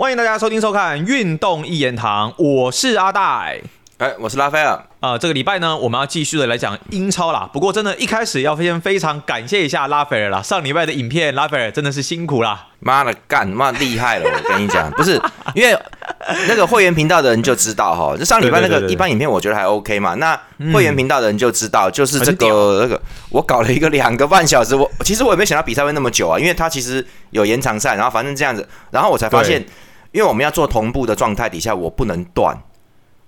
[0.00, 3.60] 欢迎大家收听收看《运动一言堂》，我是阿戴。
[3.98, 4.82] 哎，我是拉斐尔。
[5.00, 7.46] 啊，这个礼拜呢，我们要继续的来讲英超啦。
[7.52, 10.40] 不过，真的，一开始要先非常感谢一下拉斐尔啦。
[10.40, 12.68] 上礼拜的影片，拉斐尔真的是辛苦啦。
[12.78, 14.24] 妈的，干妈厉害了！
[14.24, 15.20] 我跟你讲， 不是
[15.54, 15.78] 因为
[16.48, 20.14] 那个会员频道的人就知道哈，就上礼拜那个一般影片，我觉得还 OK 嘛。
[20.14, 20.34] 那
[20.72, 22.98] 会员频道的人就知道，就是这个那个，
[23.28, 29.62] 我搞了一个两个半小时，我其实我也没想到比赛会那么久啊，因为他其实有延长赛，然后反正这样子，然后我才发现，
[30.12, 32.56] 因为我们要做同步的状态底下，我不能断。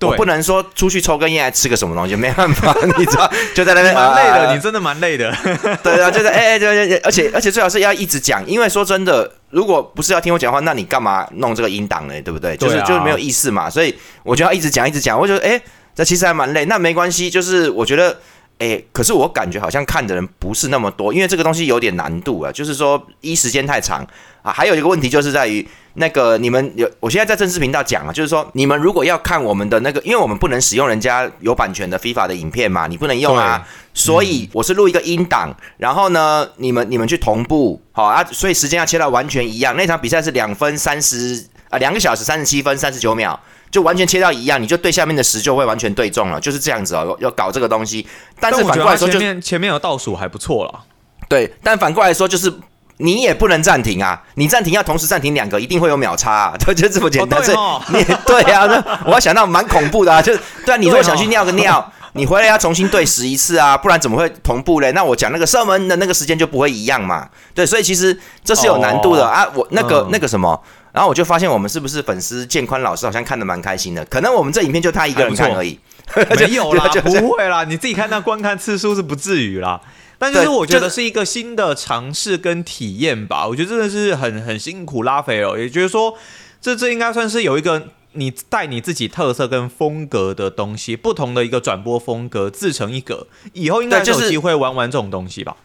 [0.05, 5.33] 我不能说出去抽根烟来吃个什么东西，没办法， 你知道，就在那边蛮累的，你真的蛮累的。
[5.81, 12.21] 对啊，就是哎哎，对，而且而且最好是要一直讲，因为说真的，如果不是要听我讲话，那你干嘛弄这个音档呢？
[12.23, 12.57] 对不对？
[12.57, 13.71] 就是就是没有意思嘛。
[13.71, 15.63] 所以我就要一直讲一直讲，我觉得哎，
[15.95, 16.65] 这其实还蛮累。
[16.65, 18.19] 那没关系，就是我觉得
[18.63, 24.07] 哎，可是我感觉好像看的人不是那么多，因为这个东西有点难度啊，就是说一时间太长
[24.43, 24.53] 啊。
[24.53, 25.67] 还有一个问题就是在于。
[25.95, 39.77] 那个你们有，我现在在正式频道讲啊，就是说你们如果要看我们的那个，因为我们不能使用人家有版权的 FIFA 的影片嘛，你不能用啊，所以我是录一个音档，然后呢，你们你们去同步，好啊，所以时间要切到完全一样。
[39.77, 43.39] 那场比赛是两分三十啊，两个小时三十七分三十九秒，
[43.73, 48.07] 就完全切到一样，你就对下面的时就会完全对中了，就是这样子哦，要搞这个东西。
[48.39, 50.85] 但是反过来说，前面前面有倒数还不错了。
[51.29, 52.53] 对，但反过来说就是。
[52.99, 54.23] 你也不能暂停啊！
[54.35, 57.43] 你暂停要同时暂停两个，一定会有秒差， 啊，就这么简单。
[57.43, 57.55] 对
[57.89, 60.33] 你对啊，那我想到蛮恐怖的啊，就
[60.65, 60.77] 对啊。
[60.77, 64.93] 你如果想去尿个尿， 你回来要重新对时一次啊，不然怎么会同步嘞？
[64.93, 67.29] 那我讲那个射门的那个时间就不会一样嘛。
[67.55, 69.49] 对，所以其实这是有难度的啊。
[69.55, 70.63] 我那个那个什么，
[70.93, 74.05] 然后我就发现我们是不是粉丝建宽老师好像看的蛮开心的？
[74.05, 75.79] 可能我们这影片就他一个人看而已，
[76.39, 79.81] 没有啦，不会啦，你自己看那观看次数是不至于啦。
[80.19, 86.17] 但就是我觉得是一个新的尝试跟体验吧，我觉得真的是很很辛苦拉斐尔，也就是说，
[86.61, 95.57] 这这应该算是有一个你带你自己特色跟风格的东西，不同的一个转播风格自成一格，以后应该有机会玩玩这种东西吧。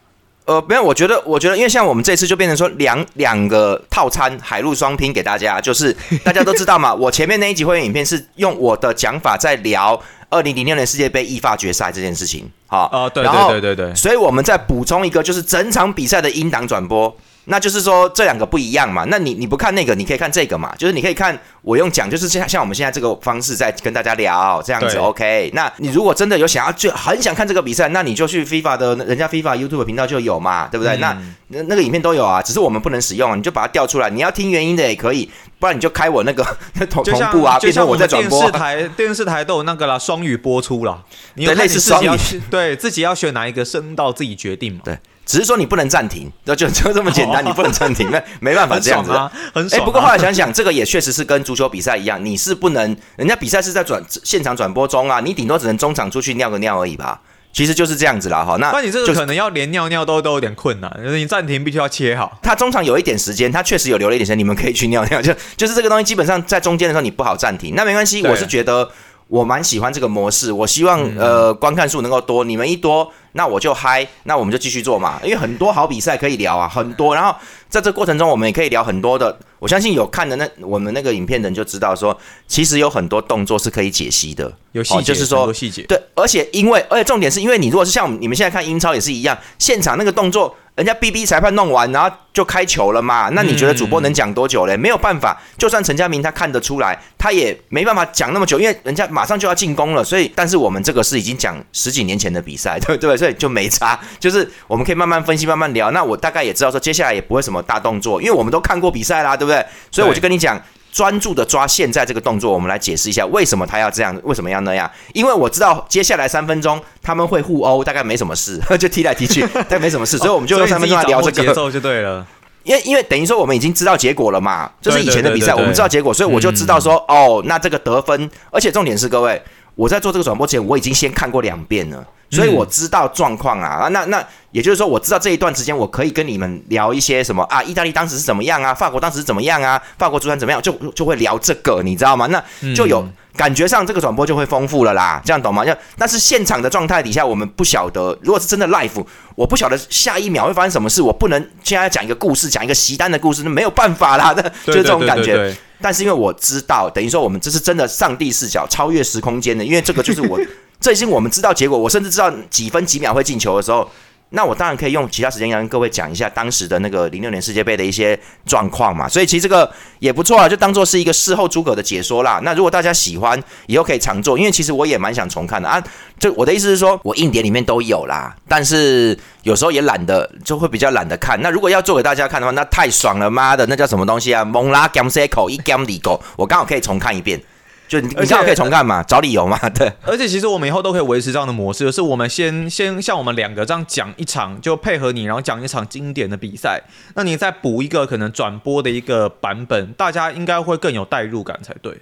[0.47, 17.13] 呃，没有，我觉得，我觉得，因为像我们这次就变成说两两个套餐海陆双拼给大家，就是 大家都知道嘛，我前面那一集会员影片是用我的讲法在聊二零零六年世界杯意发决赛这件事情，好，啊，对对对对对，所以我们再补充一个，就是整场比赛的音档转播。
[17.49, 19.05] 那就是说这两个不一样嘛？
[19.07, 20.75] 那你你不看那个，你可以看这个嘛？
[20.77, 25.49] 就是你可以看我用讲，就是像像我们现在这个方式在跟大家聊这样子，OK？
[25.53, 30.97] 那你如果真的有想要就很想看这个比赛，那你就去 FIFA 的人家 FIFA YouTube 频道就有嘛，对不对？
[30.97, 34.09] 那那那个影片都有啊，只是我们不能使用，你就把它调出来。
[34.09, 36.43] 你要听原因的也可以，不然你就开我那个
[36.89, 38.41] 同同步啊，变成我在转播。
[38.41, 41.01] 电视台电视台都有那个啦，双语播出啦，
[41.35, 42.19] 你类似双语，
[42.51, 44.81] 对自己要选哪一个声道自己决定嘛。
[44.83, 44.99] 对。
[45.27, 49.11] 只是说你不能暂停，那就 就这么简单，你不能暂停，那没办法这样子。
[49.53, 49.79] 很爽。
[49.79, 57.21] 哎，不过后来想想，这个也确实是跟足球比赛一样，你是不能，人家比赛是在转现场转播中啊，你顶多只能中场出去尿个尿而已吧。
[57.53, 58.55] 其实就是这样子啦，哈。
[58.59, 62.37] 那那你这个可能要连尿尿都都有点困难，就是你暂停必须要切好。
[62.43, 65.19] 他中场有一点时间，他确实有留了一点时间，你们可以去尿尿。
[65.21, 68.21] 就就是这个东西，基本上在中间的时候你不好暂停，那没关系。
[68.27, 68.87] 我是觉得
[69.27, 73.11] 我蛮喜欢这个模式，我希望呃观看数能够多，你们一多。
[73.37, 77.15] 那我就嗨，那我们就继续做嘛，因为很多好比赛可以聊啊，很多。
[77.15, 77.33] 然后
[77.69, 79.37] 在这过程中，我们也可以聊很多的。
[79.59, 82.15] 我相信有看的那我们那个影片的人就知道，说
[82.47, 85.83] 其实有很多动作是可以解析的，有细节，就是说细节。
[85.83, 90.55] 对，而且因为，而且重点是因为你如果是像你们现在看英超也是一样，现场那个动作。
[90.75, 93.29] 人家 B B 裁判弄完，然后就开球了嘛？
[93.29, 94.77] 那你觉得主播能讲多久嘞？
[94.77, 100.03] 没有办法，就算陈家明他看得出来，他也没办法讲那么久，因为人家马上就要进攻了。
[100.03, 103.17] 所以，但是我们这个是已经讲十几年前的比赛，对不对？
[103.17, 105.91] 所以就没差， 就是我们可以慢慢分析，慢慢聊。
[105.91, 109.65] 那我大概也知道说，接下来也不会什么大动作，因为我们都看过比赛啦，对不对？
[109.91, 110.61] 所以我就跟你讲。
[110.89, 114.89] 专注的抓现在这个动作，我们来解释一下为什么他要这样，为什么要那样？
[115.13, 122.25] 因为我知道接下来三分钟他们会互殴，大概没什么事， 就踢来踢去， 大概没什么事，所以我们就用三分钟来聊这个节奏就对了。
[122.63, 129.39] 因为因为等于说我们已经知道结果了嘛，就是以前的比赛我们知道结果，所以我就知道说哦，那这个得分，而且重点是各位，
[129.75, 132.03] 我在做这个转播前我已经先看过两遍了。
[132.29, 137.63] 所以我知道状况啊啊，那那也就是说，我知道这一段时间我可以跟你们聊一些什么啊？
[137.63, 138.73] 意大利当时是怎么样啊？
[138.73, 139.81] 法国当时是怎么样啊？
[139.97, 140.61] 法国主团怎么样？
[140.61, 142.27] 就就会聊这个，你知道吗？
[142.27, 142.43] 那
[142.73, 145.63] 就有感觉上这个转播就会丰富了啦，这样懂吗？
[145.63, 155.55] 就但是现场的状态底下，我们不晓得，如果是真的 live，我不晓得下一秒会发生什么事，我不能现在讲一个故事，讲一个席丹的故事，那没有办法啦，那就是这种感觉。
[155.79, 160.39] 但是因为我知道，等于说我们这是真的上帝视角，超越时空间的，因为这个就是我。
[160.79, 163.89] 这已经我们知道结果，我甚至知道几分几秒会进球的时候，
[164.29, 169.07] 那我当然可以用其他时间跟各位讲一下当时的那个零六年世界杯的一些状况嘛。
[169.07, 169.69] 所以其实这个
[169.99, 172.39] 也不错啊，就当做是一个事后诸葛的解说啦。
[172.43, 175.81] 那如果大家喜欢，以后可以常做，因为其实我也蛮想重看的啊。
[176.19, 181.41] 就我的意思是说，我硬碟里面都有啦，但是有时候也懒得，就会比较懒得看。
[181.41, 184.43] 那如果要做给大家看的话，那太爽了，妈的，那叫什么东西啊？
[184.43, 187.41] 蒙拉 gam c 口一 gam 里狗，我刚好可以重看一遍。
[187.87, 189.91] 就你刚好可以重看嘛，找理由嘛， 对。
[190.03, 196.81] 而且其实我们以后都可以维持这样的模式，就是我们先先像我们两个这样讲一场，就配合你，然后讲一场经典的比赛。
[197.15, 201.93] 那你再补一个可能转播的一个版本，大家应该会更有代入感才对。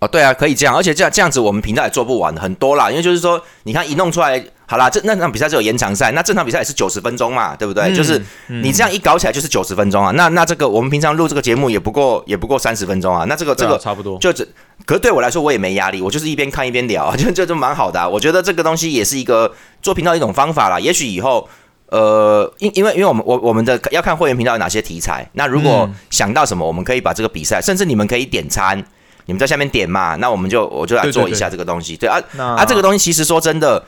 [0.00, 4.44] 哦，对啊，可以这样，而且这样这样子我们频道也做不完很多啦，因为就是说，你看一弄出来。
[4.66, 7.94] 好啦，这那场比赛只有延长赛，那这场比赛也是九十分钟嘛，对不对？
[7.94, 10.10] 就是你这样一搞起来就是九十分钟啊。
[10.12, 13.24] 那那这个我们平常录这个节目也不过也不过三十分钟啊。
[13.28, 14.46] 那这个这个差不多，就这。
[14.86, 18.08] 可是对我来说我也没压力，我就是一边看一边聊，就就就蛮好的。
[18.08, 19.52] 我觉得这个东西也是一个
[19.82, 20.80] 做频道一种方法啦。
[20.80, 21.46] 也许以后
[21.90, 25.28] 呃，因因为因为我们我我们的要看会员频道有哪些题材。
[25.34, 28.82] 那如果想到什么，我们可以把这个比赛，甚至你们可以点餐，
[29.26, 30.16] 你们在下面点嘛。
[30.16, 31.96] 那我们就我就来做一下这个东西。
[31.96, 33.84] 对啊啊，这个东西其实说真的。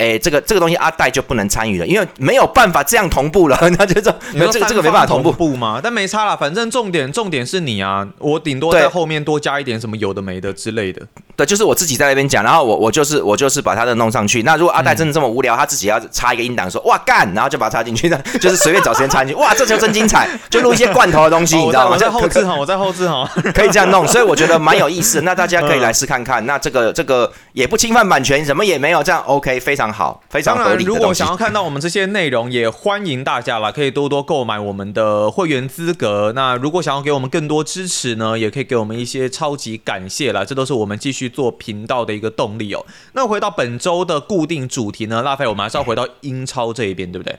[0.00, 3.58] 哎，这个这个东西阿戴就不能参与了，因为没有办法这样同步了。
[3.78, 4.10] 那就这，
[4.50, 5.78] 这个这个没办法同步嘛？
[5.82, 11.02] 但没差了，反正重点重点是你啊，我顶多在后面多加一点什么有的没的之类的。
[11.36, 14.42] 对，就是我自己在那边讲，然后我我就是我就是把他的弄上去。
[14.42, 18.08] 那如果阿戴真的这么无聊，他自己要插一个音档说哇干，然后就把它插进去，
[18.40, 19.40] 就是随便找时间插进去。
[19.40, 21.90] 哇，这就真精彩， 就录一些罐头的东西，你知道吗？
[21.92, 25.20] 我在后置哈，我在后置哈，可以这样弄，所以我觉得蛮有意思。
[25.22, 26.44] 那大家可以来试看看。
[26.46, 30.76] 那这个这个也不侵犯版权，什么也没有，这样 OK，非常好，非常。
[30.78, 36.32] 如果想要看到我们这些内容，也欢迎大家啦，可以多多购买我们的会员资格。
[36.34, 42.84] 那如果想要给我们更多支持呢，也可以给我们一些超级感谢啦，这都是我们继续做频道的一个动力哦。
[43.12, 47.38] 那回到本周的固定主题呢，拉菲，我们还是要回到英超这一边，对不对？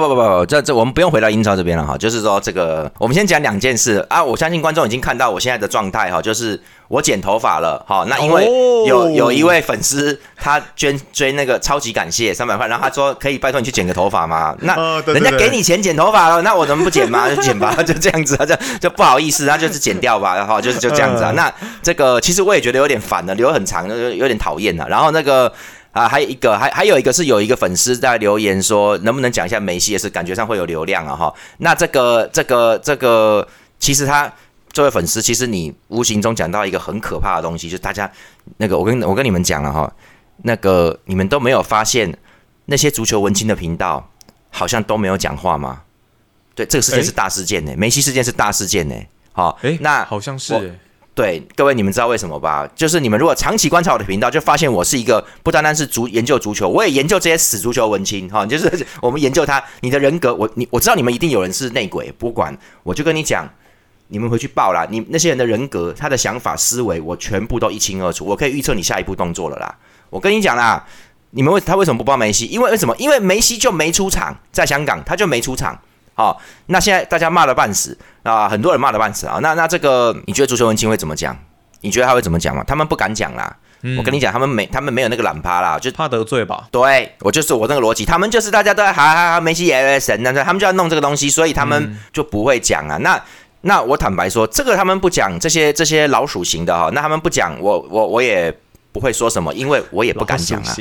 [0.00, 4.22] 不不不不，这这我们不用回到英超这边了哈，就是说这个，我们先讲两件事啊。
[4.22, 8.04] 我相信观众已经看到我现在的状态哈，就是我剪头发了哈。
[8.08, 8.44] 那因为
[8.86, 14.56] 有有一位粉丝他捐追那个超级感谢三百块，然后他说可以拜托你去剪个头发吗？
[14.60, 17.28] 那人家给你钱剪头发了，那我能不剪吗？
[17.34, 21.30] 就剪吧，就这样子啊，就就不好意思，那就是剪掉吧，然后就是就这样子啊。
[21.32, 21.52] 那
[21.82, 24.88] 这个其实我也觉得有点烦了，留很长，有有点讨厌了。
[24.88, 25.52] 然后那个。
[25.94, 29.92] 啊，还有一个，还还有一个是有一个粉丝在留言说，能不能讲一下梅西？
[29.92, 31.32] 也是感觉上会有流量啊，哈。
[31.58, 33.46] 那这个这个这个，
[33.78, 34.30] 其实他
[34.72, 38.10] 这位粉丝，其实你无形中讲到一个很可怕的东西，就是大家
[38.56, 39.90] 那个，我跟我跟你们讲了哈，
[40.42, 42.12] 那个你们都没有发现
[42.64, 44.10] 那些足球文青的频道
[44.50, 45.82] 好像都没有讲话吗？
[46.56, 48.96] 对，这个事件是大事件呢，梅西事件是大事件呢。
[49.32, 50.76] 好，哎，那好像是。
[51.14, 52.68] 对各位，你们知道为什么吧？
[52.74, 58.44] 就是你们如果长期观察我的频道，就发现我是一个不单单是足研究足球，我也研究这些死足球文青哈。
[58.44, 63.48] 就是我们研究他，你的人格，我你我知道你们一定有人是内鬼，不管我就跟你讲，
[64.08, 64.84] 你们回去报啦。
[64.90, 69.72] 你那些人的人格、他的想法、思维，我全部都一清二楚，我可以预测你下一步动作了啦。
[70.10, 70.84] 我跟你讲啦，
[71.30, 72.46] 你们为他为什么不报梅西？
[72.46, 72.96] 因为为什么？
[72.98, 75.80] 因为梅西就没出场，在香港他就没出场。
[76.14, 79.38] 好，那现在大家骂了半死啊，很多人骂了半死啊。
[79.42, 81.36] 那那这个，你觉得足球文青会怎么讲？
[81.80, 82.64] 你觉得他会怎么讲吗？
[82.66, 83.56] 他们不敢讲啦。
[83.98, 86.64] 我跟你讲，他们没，他们没有那个懒趴啦，就怕得罪吧。
[86.70, 92.96] 对，我就是我那个逻辑，他们就是大家都在哈哈哈梅西也神，那他们就要弄这个东西，所以他们就不会讲啊。
[92.98, 93.22] 那
[93.60, 98.56] 那我坦白说，这个他们不讲，这些这些老鼠型的哈，那他们不讲，我我我也。
[98.94, 100.76] 不会说什么，因为我也不敢讲啊。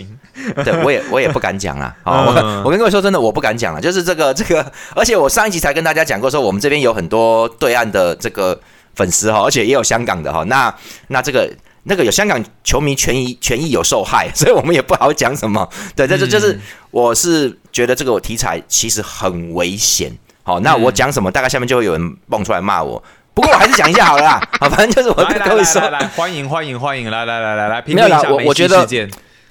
[0.63, 1.95] 对，我也我也不敢讲啊。
[2.05, 3.81] 好，我 我跟各位说真的，我不敢讲了。
[3.81, 8.59] 就是这个这个，而且我上一集才跟大家讲过，说我们这边有很多对岸的这个
[8.93, 10.43] 粉丝哈，而且也有香港的哈。
[10.43, 10.71] 那
[11.07, 11.51] 那这个
[11.85, 15.67] 那个有香港球迷权益权益有受害， 所以我们也不好讲什么。
[15.95, 16.59] 对，这这就是
[16.91, 20.15] 我是觉得这个题材其实很危险。
[20.43, 23.01] 好，那我讲什么，大概下面就会有人蹦出来骂我。
[23.33, 29.09] 不过我还是讲一下好了，好， 反正就是我跟各位说，来欢迎欢迎欢迎，来来来来来，评论一下梅西事件。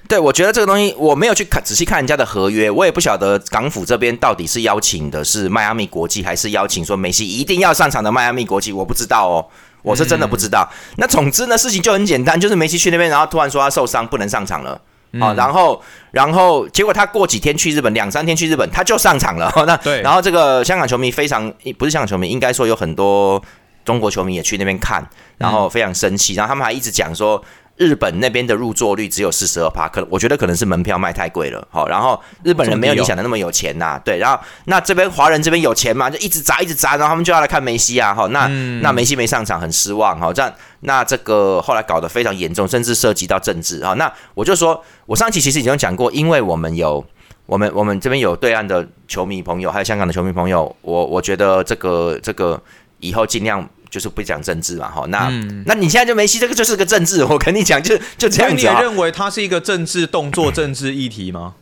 [0.09, 9.47] 对，我觉得这个东西我没有去看仔细看人家的合约，我也不晓得港府这边到底是邀请的是迈阿密国际，还是邀请说梅西一定要上场的迈阿密国际，我不知道哦，
[9.83, 10.69] 我是真的不知道。
[10.97, 14.79] 那总之呢，事情就很简单，就是梅西去那边，然后突然说他受伤不能上场了，
[15.19, 19.51] 啊，然后然后结果他过几天去日本，两三天去日本他就上场了。
[19.67, 23.43] 那对，然后这个香港球迷非常不是香港球迷，应该说有很多。
[23.85, 25.07] 中国球迷也去那边看，
[25.39, 27.43] 然后非常生气，然后他们还一直讲说
[27.77, 38.47] 日本那边的入座率只有四十二趴，可我觉得可能是门票卖太贵了，好，然后日本人没有你想的那么有钱呐，对，然后那这边华人这边有钱嘛，就一直砸一直砸，然后他们就要来看梅西啊，哈，那
[38.83, 47.05] 那梅西没上场很失望，哈，这样那这个后来搞得非常严重，甚至涉及到政治啊，那我就说我上期其实已经讲过，因为我们有
[47.47, 52.61] 我们我们这边有对岸的球迷朋友，还有香港的球迷朋友，我我觉得这个这个
[53.03, 55.05] 以后尽量就是不讲政治嘛，哈。
[55.09, 55.29] 那
[55.67, 58.57] 那你现在就梅西这个就是个政治， 我跟你讲，就就这样子。
[58.57, 61.53] 你也认为它是一个政治动作、政治议题吗？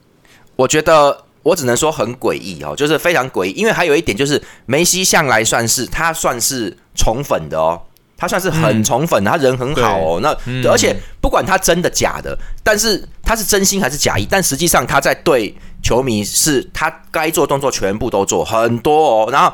[0.55, 3.51] 我觉得我只能说很诡异哦，就是非常诡异。
[3.53, 7.83] 因为还有一点就是，梅西向来算是他算是宠粉的哦。
[8.17, 10.21] 他算是很宠粉，他人很好哦。
[10.23, 10.29] 那
[10.71, 19.31] 而且不管他真的假的，但是他是真心还是假意，但实际上他在对球迷是他该做动作全部都做很多哦。
[19.33, 19.51] 然后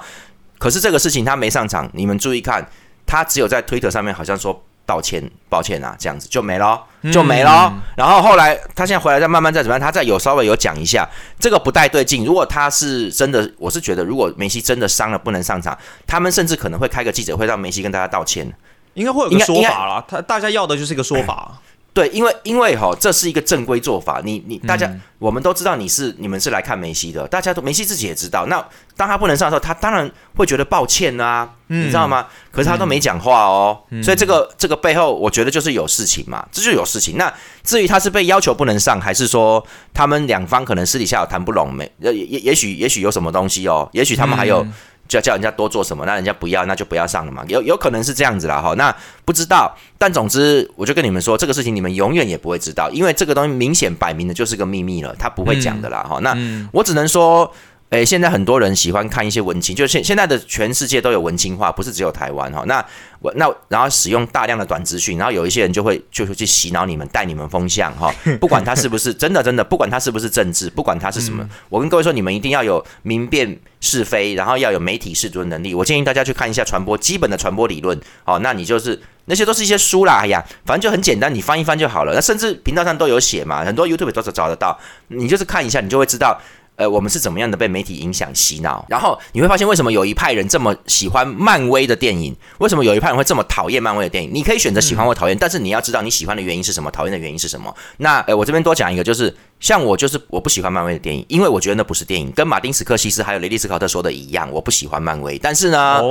[0.59, 2.67] 可是这个事情他没上场，你们注意看，
[3.07, 4.63] 他只有在推特上面好像说。
[4.89, 6.81] 道歉，抱歉啊，这样子就没了，
[7.13, 7.75] 就没了。
[7.97, 11.05] 然后后来他现在回来再慢慢再怎么样，他再有稍微有讲一下，
[11.41, 12.25] 这个不太对劲。
[12.25, 18.47] 如果他是真的，我是觉得如果梅西真的伤了不能上场，他们甚至可能会开个记者会让梅西跟大家道歉，
[18.95, 20.05] 应该会有个说法啦。
[20.07, 21.61] 他大家要的就是一个说法。
[21.97, 24.21] 对，因为因为哈，这是一个正规做法。
[24.23, 24.87] 你你大家，
[25.19, 28.45] 我们都知道你是你们是来看梅西的，大家都梅西自己也知道。
[28.49, 28.63] 那
[28.99, 32.27] 当他不能上的时候，他当然会觉得抱歉啊，你知道吗？
[32.53, 37.17] 可是他都没讲话哦，所以这个这个背后，我觉得就是有事情嘛，这就有事情。
[37.17, 41.91] 那至于他是被要求不能上，还是说他们两方可能私底下有谈不拢没？
[42.01, 44.67] 也也也许也许有什么东西哦，也许他们还有。
[45.09, 47.45] 就要叫人家多做什么，那人家不要，那就不要上了嘛。
[47.49, 48.75] 有有可能是这样子啦，哈。
[48.75, 48.95] 那
[49.25, 56.19] 不知道，但总之，我就跟你们说，这个事情你们永远也不会知道，因为这个东西明显摆明的就是个秘密了，他不会讲的啦，哈。
[56.21, 56.37] 那
[56.73, 57.53] 我只能说。
[57.91, 62.65] 诶，现在很多人喜欢看一些文青，就现现在的全世界都有文青化，不是只有台湾哈。
[62.67, 62.85] 那
[63.21, 68.13] 我那然后使用大量的短资讯，然后有一些人就会就会去洗脑你们，带你们风向哈。
[68.41, 75.73] 不管他是不是真的真的，不管他是不是政治，不管他是什么，我跟各位说，你们一定要有明辨是非，然后要有媒体识读的能力。
[75.73, 78.41] 我建议大家去看一下传播基本的传播理论哦。
[78.41, 82.13] 那你就是那些都是一些书啦，哎呀，反正就很简单，你翻一翻就好了。
[82.13, 84.77] 那甚至频道上都有写嘛，很多 YouTube 都是找得到，
[85.07, 86.37] 你就是看一下，你就会知道。
[86.77, 88.85] 呃，我们是怎么样的被媒体影响洗脑？
[88.89, 92.37] 然后你会发现，为什么有一派人这么喜欢漫威的电影？
[92.59, 94.31] 为什么有一派人会这么讨厌漫威的电影？
[94.33, 97.75] 你可以选择喜欢或讨厌，但是你要知道你喜欢的原因是什么，讨厌的原因是什么。
[97.97, 105.39] 那呃，我这边多讲一个，就是像我就是我不喜欢漫威的电影，因为我觉得那不是电影，跟马丁·斯科西斯还有雷利·斯考特说的一样，我不喜欢漫威。
[105.39, 106.03] 但是呢，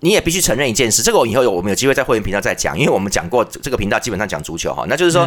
[0.00, 5.26] 你也必须承认一件事，这个我以后有我们有机会在会员频道再讲，因为我们讲过这个频道基本上讲足球哈，那就是说，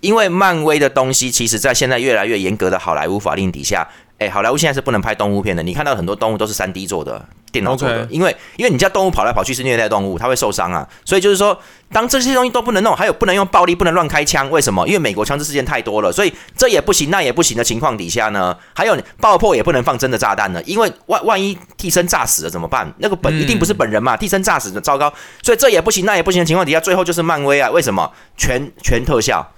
[0.00, 3.88] 因为漫威的东西，其实在现在越来越严格的好莱坞法令底下。
[4.18, 5.62] 哎，好莱坞现在是不能拍动物片的。
[5.62, 10.88] 你看到很多动物都是三 D 做的，电脑做的，因为因为你家动物跑来跑去是虐待动物，它会受伤啊。
[11.04, 11.56] 所以就是说，
[11.92, 14.84] 当这些东西都不能弄，还有不能用暴力，不能乱开枪，为什么？
[14.88, 22.92] 因为美国枪支事件太多了，所以这也不行，那也不行的情况底下呢，还有爆破也不能放真的炸弹呢，因为万万一替身炸死了怎么办？
[22.98, 25.12] 那个本一定不是本人嘛，替身炸死的糟糕，
[25.44, 28.10] 所以这也不行，那也不行的情况底下，最后就是漫威啊，为什么？
[28.36, 29.48] 全全特效。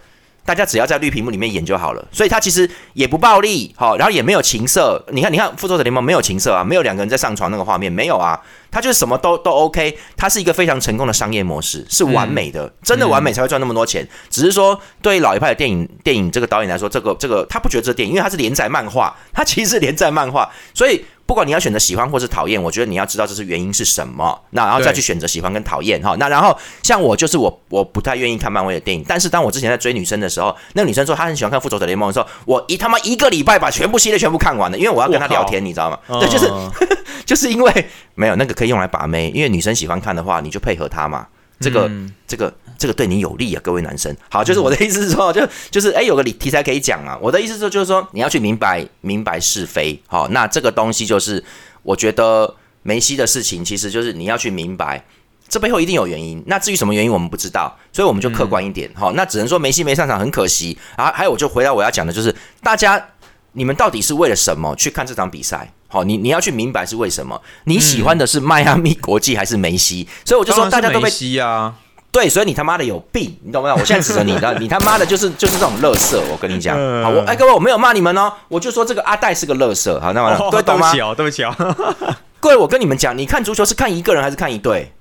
[0.45, 5.05] 大家只要在绿屏幕里面演就好了，所以它其实也不暴力，好，然后也没有情色。
[5.13, 8.41] 你看，你看《复仇者联盟》没有情色啊，没有两个人在上床那个画面，没有啊。
[8.71, 14.07] 它就是什么都都 OK，它是一个非常成功的商业模式，是完美的，真的完美才会赚那么多钱。
[14.29, 21.05] 只是说，对于老一派的电影电影这个导演来说，这个这个他不觉得这电影，因为它是连载漫画，它其实是连载漫画，所以。
[21.31, 26.17] 不管你要选择喜欢或是讨厌，我觉得你要知道这是原因是什么，那然后再去选择喜欢跟讨厌哈。
[26.19, 35.97] 那然后像我就是我我不太愿意看漫威的电影，但是当我之前在追女生的时候，那个女生说她很喜欢看复仇者联盟的时候，我一他妈一个礼拜把全部系列全部看完了，因为我要跟她聊天，你知道吗？
[36.19, 36.51] 对，就是
[37.25, 41.29] 就是因为没有那个可以用来把妹，因为女生喜欢看的话，你就配合她嘛。
[41.61, 41.89] 这个
[42.27, 44.17] 这个这个对你有利啊，各位男生。
[44.31, 47.17] 好，就是我的意思是说，就就是哎，有个题题材可以讲啊。
[47.21, 50.01] 我的意思是说就是说，你要去明白明白是非。
[50.07, 51.45] 好，那这个东西就是
[51.83, 55.05] 我觉得梅西的事情，其实就是你要去明白，
[55.47, 56.43] 这背后一定有原因。
[56.47, 58.91] 那至于什么原因，我们不知道，所以我们就客观一点。
[58.95, 60.79] 好，那只能说梅西没上场很可惜。
[60.97, 63.09] 啊，还有我就回到我要讲的，就是大家
[63.53, 65.71] 你们到底是为了什么去看这场比赛？
[65.89, 70.09] 好，你你要去明白是为什么你喜欢的是迈阿密国际还是梅西？
[70.25, 71.75] 所以我就说大家都被西啊，
[72.13, 73.79] 对，所以你他妈的有病，你懂不懂？
[73.79, 76.77] 我现在指着你的， 你他妈的就是就是这种乐色，我跟你讲。
[77.03, 80.01] 好，我哎各位我没有骂你们哦，我就说这个阿戴是个乐色。
[80.01, 80.93] 好，那完了，各位懂吗？
[80.93, 81.77] 对不起哦，对不起哦。
[82.41, 84.93] 各位，我跟你们讲，你看足球是看一个人还是看一队？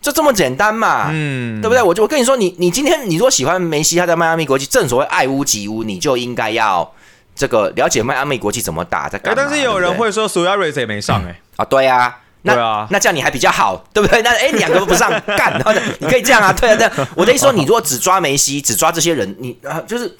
[0.00, 1.82] 就这么简单嘛，嗯，对不对？
[1.82, 6.92] 我就我跟你说，你你今天你如果喜欢梅西，他在迈阿密国际，正所谓爱屋及乌，你就应该要。
[7.34, 9.40] 这个了解迈阿密国际怎么打，在干嘛？
[9.40, 14.22] 但是有人会说苏亚瑞斯也没上哎啊，对呀，对啊，那这样你还比较好，对不对？
[14.22, 16.90] 那哎，两个都不上 干，然后你可以这样啊，对啊，对。
[17.14, 20.14] 我的意思说，你如果只抓梅西，只抓这些人，你啊，就是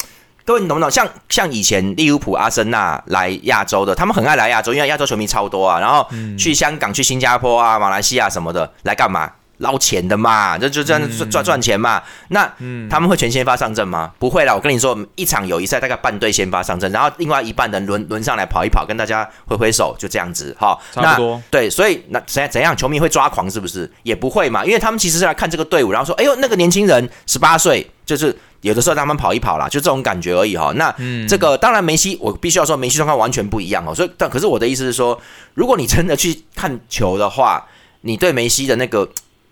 [0.45, 0.91] 各位你懂不懂？
[0.91, 5.79] 像像以前利物浦、阿森纳来亚洲的，他们很爱来亚洲，因为亚洲球迷超多啊。
[5.79, 6.07] 然后
[6.37, 9.31] 去香港、去新加坡啊、马来西亚什么的，来干嘛？
[9.59, 12.01] 捞钱的嘛，就就这样赚赚赚钱嘛。
[12.29, 12.45] 那
[12.89, 14.11] 他们会全先发上阵吗？
[14.19, 20.77] 不会啦，我跟你说，一场友谊赛大概半队先发上阵，然后另外一半人轮轮上来跑一跑，跟大家挥挥手，就这样子哈。
[20.91, 21.41] 差不多。
[21.51, 23.89] 对，所以那怎怎样，球迷会抓狂是不是？
[24.03, 30.71] 也不会嘛，因为他们其实是来看这个队伍，然后说，哎呦，那个年轻人十八岁，就是有的时候让他们跑一跑啦，就这种感觉而已哈。
[30.77, 30.95] 那
[31.27, 33.93] 这个当然梅西，我必须要说梅西状况完全不一样哦。
[33.93, 35.19] 所以但可是我的意思是说，
[35.53, 37.65] 如果你真的去看球的话，
[38.01, 39.09] 你对梅西的那个。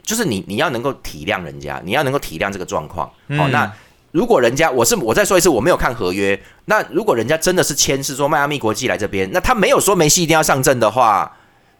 [0.07, 3.05] 就是你，你要能够体谅人家，你要能够体谅这个状况。
[3.37, 3.69] 好，那
[4.13, 6.41] 如果人家，我是我再说一次，我没有看合约。
[6.65, 11.35] 那如果人家真的是签是说迈阿密国际来这边，那他没有说梅西一定要上阵的话，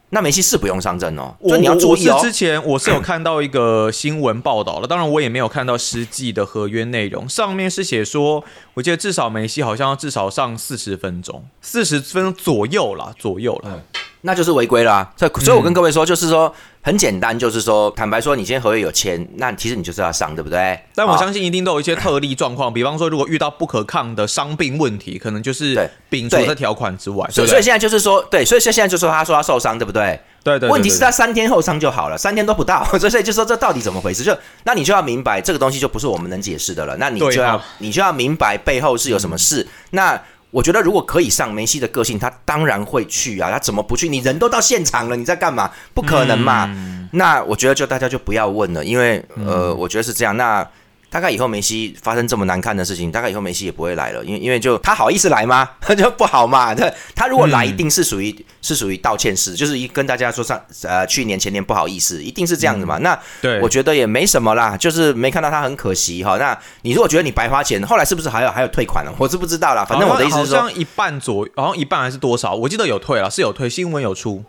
[0.10, 1.34] 那梅西是不用上阵哦。
[1.39, 2.19] 我你要注意哦。
[2.22, 8.43] 之前我是有看到一个新闻报道了，当然我也没有看到实际的合约内容，上面是写说，
[8.74, 13.81] 我记得至少梅西好像要至少上四十分钟，四十分钟左右啦，左右了。
[14.27, 20.77] 那就是违规了，所以所以我跟各位说，就是说很简单，就是说坦白说，你今天合约有签，那其实你就是要上，对不对？
[20.93, 25.74] 但我相信一定都有一些特例状况，比方说如果遇到不可抗的伤病问题，可能就是
[26.12, 27.25] 摒除这条款之外。
[27.31, 30.19] 所以所以现在就是说，对，所以现现在就说他说他受伤，对不对？
[30.43, 30.67] 对对。
[30.69, 34.24] 问题是他三天后伤就好了，三天都不到， 所以就说这到底怎么回事？
[34.24, 39.65] 就那你就要明白这个东西就不是我们能解释的了，那你就要你就要明白背后是有什么事。
[39.91, 40.22] 那。
[40.58, 43.52] 我觉得如果可以上梅西的个性，他当然会去啊！
[43.52, 44.10] 他怎么不去？
[44.10, 45.70] 你人都到现场了，你在干嘛？
[45.94, 46.68] 不可能嘛！
[47.12, 50.36] 那我觉得就大家就不要问了，因为呃，我觉得是这样。
[50.36, 50.68] 那。
[51.10, 55.70] 大概以后梅西发生这么难看的事情，大概以后梅西也不会来了，因为因为就他好意思来吗？
[55.80, 56.76] 他 就不好嘛。
[56.76, 62.98] 他他如果来，一定是属于是属于道歉式，就是一跟大家说上呃去年前年不好意思，一定是这样子嘛。
[62.98, 66.38] 那对，我觉得也没什么啦，就是没看到他很可惜哈。
[66.38, 69.12] 那你如果觉得你白花钱，后来是不是还有还有退款呢？
[69.18, 69.86] 我是不知道啦。
[69.86, 72.54] 反正我的意思是说，好像一半左，好像一半还是多少？
[72.54, 74.44] 我记得有退了，是有退，新闻有出。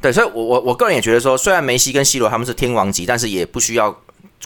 [0.00, 3.96] 对，所以我我我个人也觉得说，虽然梅西跟 C 罗他们是天王级，但是也不需要。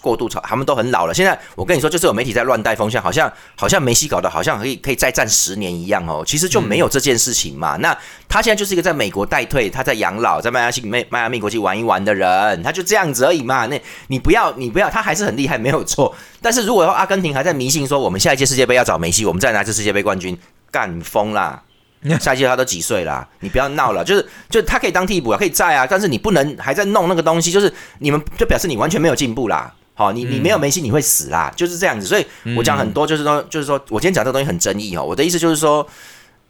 [0.02, 1.14] 过度炒，他们都很老了。
[1.14, 6.22] 现在我跟你说，就是有媒体在乱带风向，好像好像梅西搞的，好像可以可以再战十年一样哦。
[6.26, 7.76] 其实就没有这件事情嘛。
[7.76, 7.96] 那
[8.28, 13.66] 他现在就是一个在美国待退，他在养老，在迈阿密迈迈阿密国际玩一玩的人，他就这样子而已嘛。
[13.66, 16.14] 那你不要你不要，他还是很厉害，没有错。
[16.42, 20.38] 但是如果阿根廷还在迷信说我们下一届世界杯要找梅西，我们再拿次世界杯冠军，
[20.70, 21.62] 干疯啦！
[22.20, 23.26] 下一届他都几岁了？
[23.40, 29.72] 你不要闹了，就是就他可以当替补啊，可以在啊，但是你不能还在弄那个东西，就是你们就表示你完全没有进步啦。
[29.94, 32.06] 好，你你没有梅西你会死啦，就是这样子。
[32.06, 32.26] 所以
[32.56, 35.04] 我讲很多，就是说，就是说我今天讲这个东西很争议哦。
[35.04, 35.86] 我的意思就是说，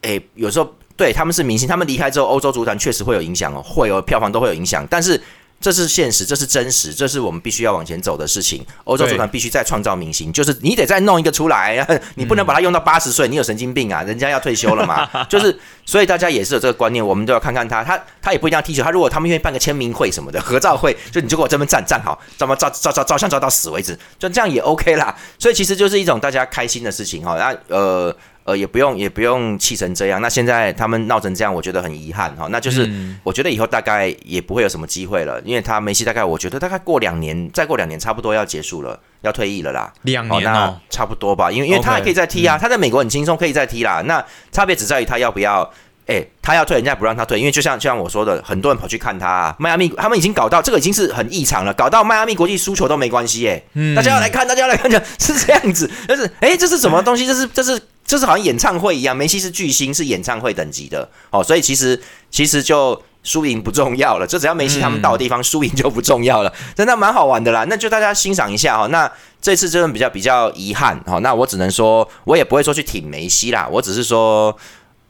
[0.02, 5.20] 哎，有时候对他们是明星，他们离开之后，欧洲足坛确实会有影响哦，会有票房都会有影响，但是。
[5.60, 8.62] 这是现实，这是真实，这是我们必须要往前走的事情。
[8.84, 11.86] 欧洲足坛必须再创造明星，就是你得再弄一个出来，
[12.16, 14.02] 你不能把它用到八十岁，你有神经病啊！
[14.02, 25.16] 人家要退休了嘛， 就是，所以大家也是有这个观念，我们都要看看他，他他也不一定要踢球，他如果他们愿意办个签名会什么的，合照会，就你就给我这边站站好，怎么照照照照相照到死为止，就这样也 OK 啦。
[25.38, 27.36] 所以其实就是一种大家开心的事情哈。
[27.36, 28.14] 那呃。
[28.44, 30.20] 呃，也不用，也不用气成这样。
[30.20, 32.46] 那现在他们闹成这样，我觉得很遗憾哈。
[32.50, 32.86] 那就是
[33.22, 39.90] 我觉得以后大概也不会有什么机会了，因为他梅西大概我觉得大概过两年，再过两年差不多要结束了，要退役了啦。
[40.02, 44.02] 两年哦，差不多吧，因为因为他还可以再踢啊，他在美国很轻松，可以再踢啦。
[44.02, 45.72] 那差别只在于他要不要，
[46.06, 49.56] 哎，他要退，人家不让他退，因为就像就像我说的，很多人跑去看他。
[49.58, 53.62] 迈阿密他们已经搞到这个已经是很异常了，搞到迈阿密国际输球都没关系哎，
[53.96, 55.90] 大家要来看，大家要来看， 是这样子。
[56.06, 57.26] 但是哎，这是什么东西？
[57.26, 57.80] 这是这是。
[58.04, 67.64] 就是好像演唱会一样，梅西是巨星，是演唱会等级的哦，所以其实其实就输赢不重要了，就只要梅西他们到的地方，输赢就不重要了，真的蛮好玩的啦。
[67.68, 68.86] 那就大家欣赏一下哈。
[68.88, 74.54] 那这次真的比较比较遗憾哈，那我只能说，我也不会说去挺梅西啦，我只是说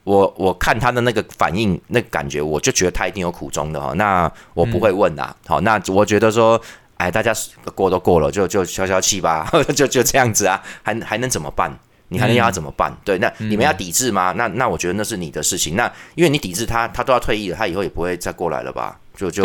[0.04, 3.92] 我我看他的那个反应，那感觉，我就觉得他一定有苦衷的哈。
[3.94, 6.60] 那我不会问啦，好，那我觉得说，
[6.98, 7.34] 哎，大家
[7.74, 11.76] 过都过了，就就消消气吧， 就就这样子啊，还还能怎么办？
[12.14, 12.96] 你还能要他怎么办？
[13.04, 14.32] 对，那你们要抵制吗？
[14.36, 15.74] 那那我觉得那是你的事情。
[15.74, 18.96] 那因为你抵制他，他都要退役了，他以后也不会再过来了吧？
[19.16, 19.44] 就就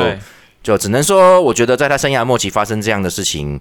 [0.61, 3.59] 就只能说，我觉得在他生涯末期发生这样的事情，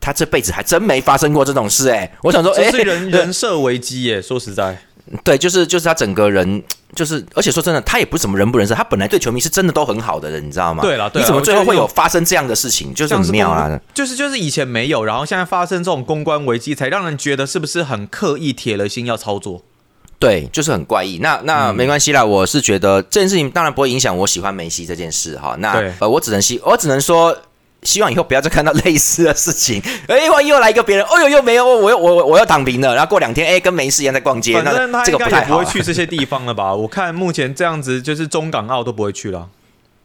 [0.00, 1.88] 他这辈子还真没发生过这种事。
[1.88, 4.20] 哎，我想说，这是人人设危机耶。
[4.20, 4.76] 说实在。
[5.24, 6.62] 对，就是就是他整个人，
[6.94, 10.82] 就是而且说真的，他也不是什么人不人事，他本来对球迷是真的都很好的人，你知道吗？
[10.82, 12.94] 对了，你怎么最后会有发生这样的事情？
[12.94, 13.78] 就是很妙啊！
[13.92, 19.62] 就是就是以前没有，然后现在发生这种公关危机，才让人觉得是不是很刻意铁了心要操作？
[20.18, 21.18] 对，就是很怪异。
[21.18, 25.56] 那那没关系啦，我是觉得这件事情当然不会影响我喜欢梅西这件事哈。
[25.58, 27.36] 那呃，我只能希，我只能说。
[27.82, 29.82] 希望以后不要再看到类似的事情。
[30.06, 32.94] 哎，万一又来一个别人，哦呦，又没有，我又我我要躺平了。
[32.94, 34.54] 然后过两天，哎，跟没事一样在逛街。
[34.54, 36.72] 反正他应该也不会去这些地方了吧？
[36.74, 39.48] 我看目前这样子，就是中港澳都不会去了。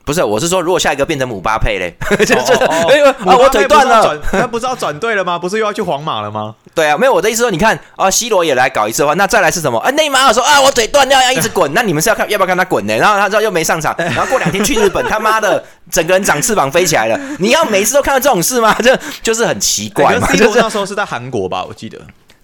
[0.08, 1.94] 不是，我是说，如果下一个变成姆巴佩嘞，
[2.24, 2.86] 就是啊，
[3.26, 5.38] 我腿断了，那 不是要转队了吗？
[5.38, 6.56] 不是又要去皇马了吗？
[6.74, 9.78] 对啊，没有我的意思说，你看啊，C 罗也来搞一次的话，那再来是什么？
[9.80, 12.96] 啊，内马尔说啊，我腿断掉要一直滚， 那你们是要看要不要看他滚呢？
[12.96, 17.20] 然后他之后又没上场，然后过两天去日本，他妈的，整个人长翅膀飞起来了。
[17.40, 18.74] 你要每次都看到这种事吗？
[18.82, 20.28] 这就是很奇怪嘛。
[20.30, 21.66] C 罗那时候是在韩国吧？
[21.68, 22.00] 我记得。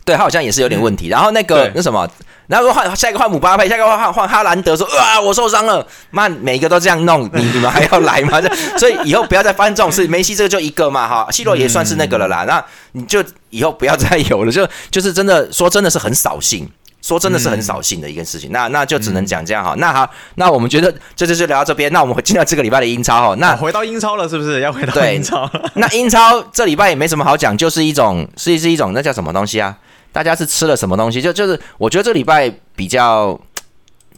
[0.06, 2.08] 对他好像也是有点问题，然后那个那什么，
[2.48, 8.42] 然后换下一个换姆巴佩，下一个换换哈兰德，说啊我受伤了，妈每一个都这样弄，你你们还要来吗？
[8.78, 10.06] 所以以后不要再发生这种事。
[10.08, 12.44] 梅西这个就一个嘛，哈，C 罗也算是那个了啦。
[12.44, 16.70] 那你就以后不要再有了， 就就是真的说真的是很扫兴，
[17.02, 18.52] 说真的是很扫兴的一件事情。
[18.52, 19.74] 那那就只能讲这样哈。
[19.78, 21.92] 那好，那我们觉得这就就聊到这边。
[21.94, 23.36] 那我们进到这个礼拜的英超哈。
[23.40, 24.60] 那回到英超了是不是？
[24.60, 25.50] 要回到英超？
[25.76, 29.78] 那英超这礼拜也没什么好讲，就是一种是是一种那叫什么东西啊？
[30.14, 31.22] 大家是吃了什么东西？
[31.22, 33.38] 就就是我觉得这礼拜比较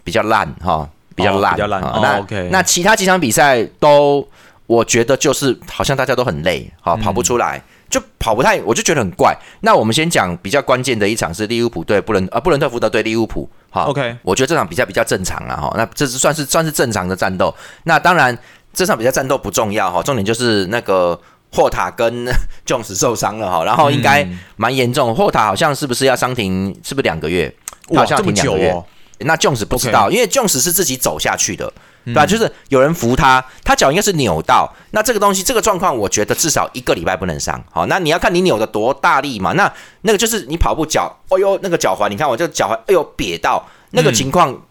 [0.03, 1.81] 比较烂哈，比较烂，比较烂。
[1.81, 4.27] 那 OK，那其他几场比赛都
[4.67, 9.36] 我觉得就是好像大家都很累，哈，跑不出来，就跑不太，我就觉得很怪。
[9.62, 15.73] 那我们先讲比较关键的一场是利物浦对布伦啊布伦特福德对利物浦，好 OK，我觉得这场比赛比较正常啊哈。
[15.77, 17.55] 那这是算是算是正常的战斗。
[17.86, 18.38] 那当然
[18.73, 21.19] 这场比赛战斗不重要哈，重点就是那个。
[21.51, 22.25] 霍塔跟
[22.65, 25.15] Jones 受伤了哈，然后应该蛮严重。
[25.15, 26.77] 霍塔好像是不是要伤停？
[26.84, 27.53] 是不是两个月？
[27.95, 28.75] 好像停两个月。
[29.19, 31.71] 那 Jones 不知道，因为 Jones 是自己走下去的，
[32.03, 32.25] 对吧？
[32.25, 34.69] 就是有人扶他，他脚应该是扭到。
[34.91, 37.63] 那这个东西，这个状况，我觉得至少一个礼拜不能伤。
[37.71, 39.53] 好，那你要看你扭的多大力嘛？
[39.53, 44.62] 那那个就是你跑步脚，哎呦，那个脚踝，你看我这个脚踝，哎呦瘪到那个情况，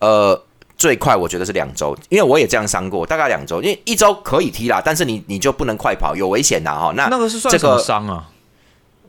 [0.00, 0.44] 呃。
[0.78, 6.92] 最快我觉得是两周，因为我也这样伤过，大概两周，因为一周可以踢啦，但是你你就不能快跑，有危险的哈。
[6.94, 8.28] 那那个是算什么伤啊？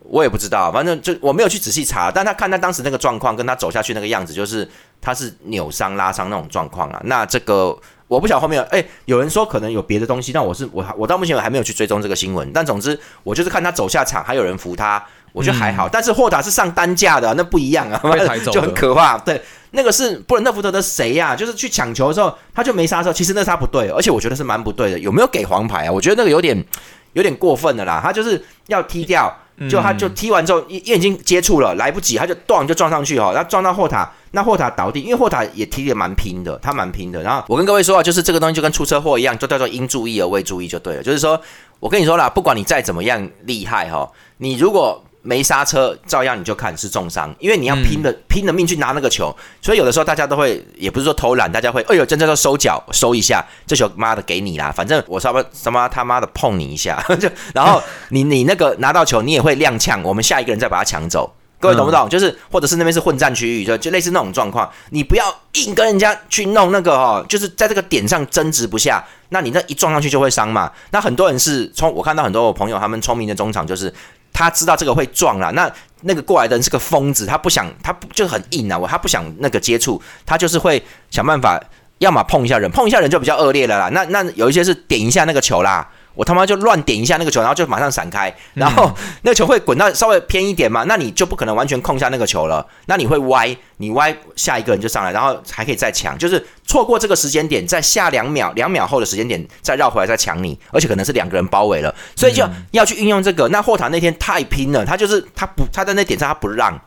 [0.01, 4.67] 我也不知道，反正就我没有去仔细查，但他看他当时那个状况，跟他走下去那个样子，就是
[4.99, 6.99] 他是扭伤拉伤那种状况啊。
[7.05, 7.77] 那这个
[8.07, 12.51] 我不晓得后面，哎，有人说可能有别的东西，但我是我我到目前为止还没有去追踪这个新闻。
[12.51, 15.05] 但总之我就是看他走下场，还有人扶他。
[15.31, 18.01] 我觉得还好，但是霍塔是上担架的，那不一样啊，
[18.51, 19.15] 就很可怕。
[19.19, 19.39] 对，
[19.71, 21.35] 那个是布伦特福德的谁呀？
[21.35, 23.13] 就是去抢球的时候，他就没刹车。
[23.13, 24.99] 其实那是他不对，而且我觉得是蛮不对的。
[24.99, 25.91] 有没有给黄牌啊？
[25.91, 26.65] 我觉得那个有点
[27.13, 27.99] 有点过分的啦。
[28.03, 29.31] 他就是要踢掉，
[29.69, 37.21] 就他就踢完之后，眼睛接触了，来不及，他就撞就撞上去哈，然后撞到霍塔，那霍塔倒地，因为霍塔也踢得蛮拼的，他蛮拼的。
[37.21, 41.03] 然后我跟各位说啊，就是这个东西就跟出车祸一样，就叫做应注意而未注意就对了。
[41.03, 41.39] 就是说
[41.79, 62.07] 我跟你说啦，不管你再怎么样厉害哈，你如果没刹车，照样你就看是重伤，因为你要拼的拼了命去拿那个球，所以有的时候大家都会，也不是说偷懒，大家会，哎呦，真的要收脚收一下，这球妈的给你啦，反正我稍微什么他妈的碰你一下， 就然后你你那个拿到球，你也会踉跄，我们下一个人再把它抢走，各位懂不懂？
[62.07, 70.71] 就是或者是那边是混战区域，就就类似那种状况，你不要硬跟人家去弄那个哦，就是在这个点上争执不下，那你那一撞上去就会伤嘛。
[70.91, 73.93] 那很多人是聪，我看到很多我朋友他们聪明的中场就是。
[74.33, 81.61] 他知道这个会撞了，那那个过来的人是个疯子，他不想，他不就很硬啊，我他不想那个接触，他就是会想办法，
[81.97, 83.89] 要么碰一下人，碰一下人就比较恶劣了啦。
[83.89, 85.87] 那那有一些是点一下那个球啦。
[86.19, 103.47] 我他妈就乱点一下那个球，然后就马上闪开，然后那个球会滚到稍微偏一点嘛，那你就不可能完全控下那个球了，那你会歪，你歪下一个人就上来，然后还可以再抢，就是错过这个时间点，在下两秒两秒后的时间点再绕回来再抢你，而且可能是两个人包围了，所以就要去运用这个。
[103.47, 106.77] 那霍塔那天太拼了，他就是他不他在那点上他不让，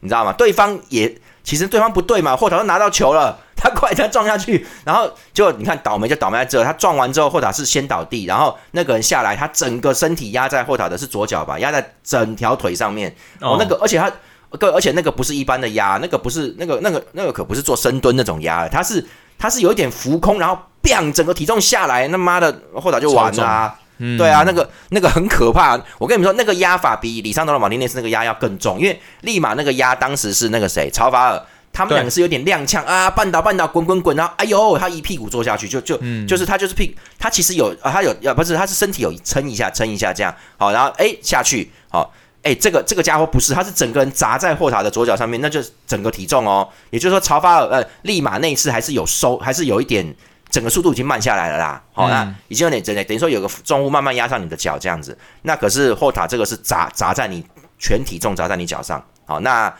[0.00, 0.32] 你知道吗？
[0.32, 3.38] 对方也其实对方不对嘛，霍塔都拿到球了。
[3.62, 6.64] 他快他撞下去，然后就你看倒霉就倒霉在这。
[6.64, 13.14] 他撞完之后，霍塔是先倒地，然后那个人下来，他整个身体压在霍塔的是左脚吧，压在整条腿上面。
[13.40, 14.10] 哦，那个而且他
[14.56, 19.06] 个而且那个不是一般的压，那个不是那个那个那个可不是做深蹲那种压，他是
[19.38, 23.74] 他是有一点浮空，然后 bang 整个体重下来，他妈的霍塔就完了。
[23.98, 25.78] 嗯，对啊，那个那个很可怕。
[25.98, 31.42] 我跟你们说，那个压法比里桑多罗马丁内斯那个压要更重，因为立马那个压当时是那个谁曹法尔。
[31.72, 50.14] 他们两个是有点踉跄啊，绊倒绊倒，滚滚滚，然后哎呦，他一屁股坐下去，就就就是他就是屁，他其实有啊，他有啊，不是，他是身体有撑一下，撑一下这样，好，然后哎下去，好，哎这个这个家伙不是，他是整个人砸在霍塔的左脚上面，那就整个体重哦，也就是说曹法尔呃立马那一次还是有收，还是有一点
[50.50, 57.46] 整个速度已经慢下来了啦，好，那已经有点真的等于说有个重物慢慢压上你的脚这样子，那可是霍塔这个是砸砸在你
[57.78, 59.72] 全体重砸在你脚上，好，那。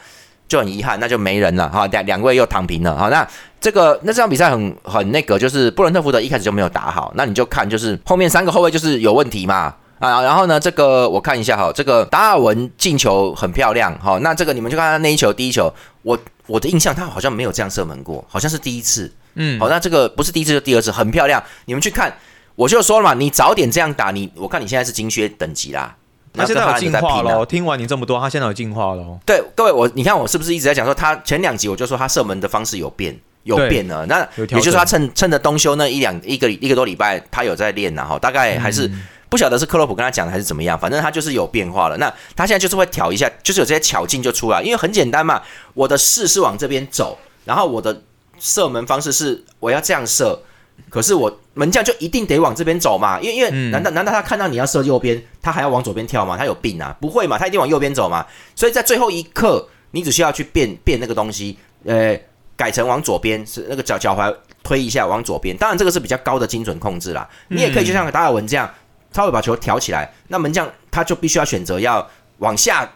[0.51, 1.87] 就很遗憾，那就没人了哈。
[1.87, 3.07] 两两位又躺平了哈。
[3.07, 3.25] 那
[3.61, 7.13] 这个那这场比赛很很那个，就是布伦特福德一开始就没有打好。
[7.15, 10.21] 那你就看，就是后面三个后卫就是有问题嘛啊。
[10.21, 14.19] 然后呢，这个我看一下哈，这个达尔文进球很漂亮哈。
[14.21, 19.09] 那这个你们就看他那一球，第一球，我我的印象他好像没有这样射门过，好像是第一次。
[19.35, 21.41] 嗯，好，那这个不是第一次就第二次，很漂亮。
[21.63, 22.13] 你们去看，
[22.55, 25.95] 我就说了嘛，你早点这样打，你我看你现在是金靴等级啦。
[26.33, 27.45] 他现在有进化了。
[27.45, 29.19] 听完你这么多，他现在有进化了。
[29.25, 34.05] 对，各位，我你看我是不是一直在讲说，他前两集我就说他射门的方式有变，有变了。
[34.05, 38.89] 那也就是说，他趁趁着冬休那一两一个一个多礼拜，他有在练然后大概还是
[39.29, 41.97] 不晓得是克洛普跟他讲的还是怎么样，反正他就是有变化了。
[41.97, 45.41] 那他现在就是会挑一下，就是有这些巧劲就出来，因为很简单嘛，
[45.73, 48.01] 我的势是往这边走，然后我的
[48.39, 50.41] 射门方式是我要这样射。
[50.89, 53.19] 可是我门将就一定得往这边走嘛？
[53.21, 56.37] 因为因为难道难道他看到你要射右边，他还要往左边跳吗？
[56.37, 56.95] 他有病啊？
[56.99, 57.37] 不会嘛？
[57.37, 58.25] 他一定往右边走嘛？
[58.55, 62.19] 所以在最后一刻，你只需要去变变那个东西，呃，
[62.55, 65.55] 改成往左边，是那个脚脚踝推一下往左边。
[65.57, 67.27] 当然这个是比较高的精准控制啦。
[67.47, 68.69] 你也可以就像达尔文这样，
[69.13, 72.07] 稍微把球挑起来，那门将他就必须要选择要
[72.39, 72.89] 往下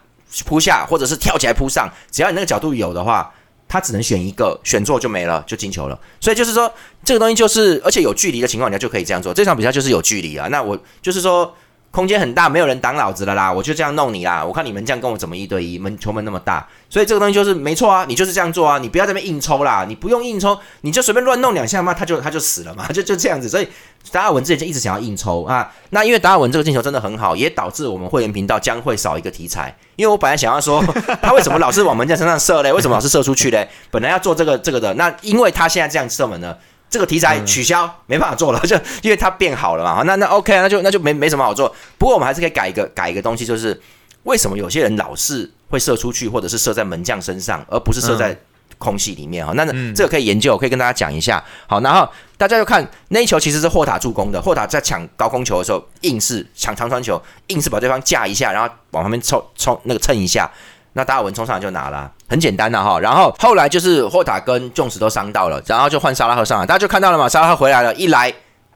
[0.46, 1.90] 扑下，或者是跳起来扑上。
[2.12, 3.34] 只要你那个角度有的话。
[3.76, 6.00] 他只能选一个，选错就没了，就进球了。
[6.22, 9.34] 所以就是说，这个东西就是，而且有距离的情况下就可以这样做。
[9.34, 10.48] 这场比赛就是有距离啊。
[10.48, 11.54] 那我就是说。
[11.96, 14.44] 空间很大，没有人挡老子的啦，我就这样弄你啦。
[14.44, 23.48] 我看你们这样跟我怎么一对一，门球门那么大，所以这个东西就是没错啊，你就是这样做啊，你不要在那边硬抽啦，你不用硬抽，你就随便乱弄两下嘛，他就他就死了嘛， 就就这样子。
[23.48, 23.70] 所以
[24.12, 30.84] 达尔文之前就一直想要硬抽啊，那因为达尔文这个进球真的很好，也导致我们会员频道将会少一个题材，因为我本来想要说
[31.24, 33.70] 他为什么老是往门将身上射嘞，为什么老是射出去嘞？
[33.90, 36.58] 本来要做这个这个的，那因为他现在这样射门呢。
[36.96, 40.02] 这个题材取消，没办法做了， 就因为它变好了嘛。
[40.04, 41.68] 那那 OK 啊，那就那就没没什么好做。
[41.98, 43.78] 不过我们还是可以改一个改一个东西，就是
[44.24, 48.40] 为什么有些人老是会射出去，或者是射在门将身上，而不是射在
[48.78, 49.52] 空隙里面哈？
[49.58, 51.44] 那这个可以研究，可以跟大家讲一下。
[51.68, 60.50] 好，然后大家就看那一球其实是霍塔助攻的，霍塔在抢高空球的时候，硬是抢长传球，硬是把对方架一下，然后往旁边冲冲那个蹭一下。
[60.98, 62.98] 那达尔文冲上来就拿了，很简单的哈。
[63.02, 67.28] 然后后来就是霍塔跟琼斯都伤到了，然后就换沙拉赫上来，大家就看到了嘛。
[67.28, 68.34] 沙拉赫回来了，一来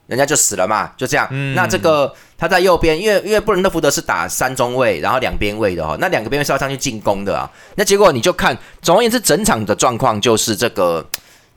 [0.08, 1.28] 人家就死了嘛，就这样。
[1.56, 7.50] 那这个他在右边，因为因为布伦特福德是打三中卫，然后两边位的哈，那两个边位是要上去进攻的啊。
[7.76, 11.06] 那结果你就看，总而言之，整场的状况就是这个，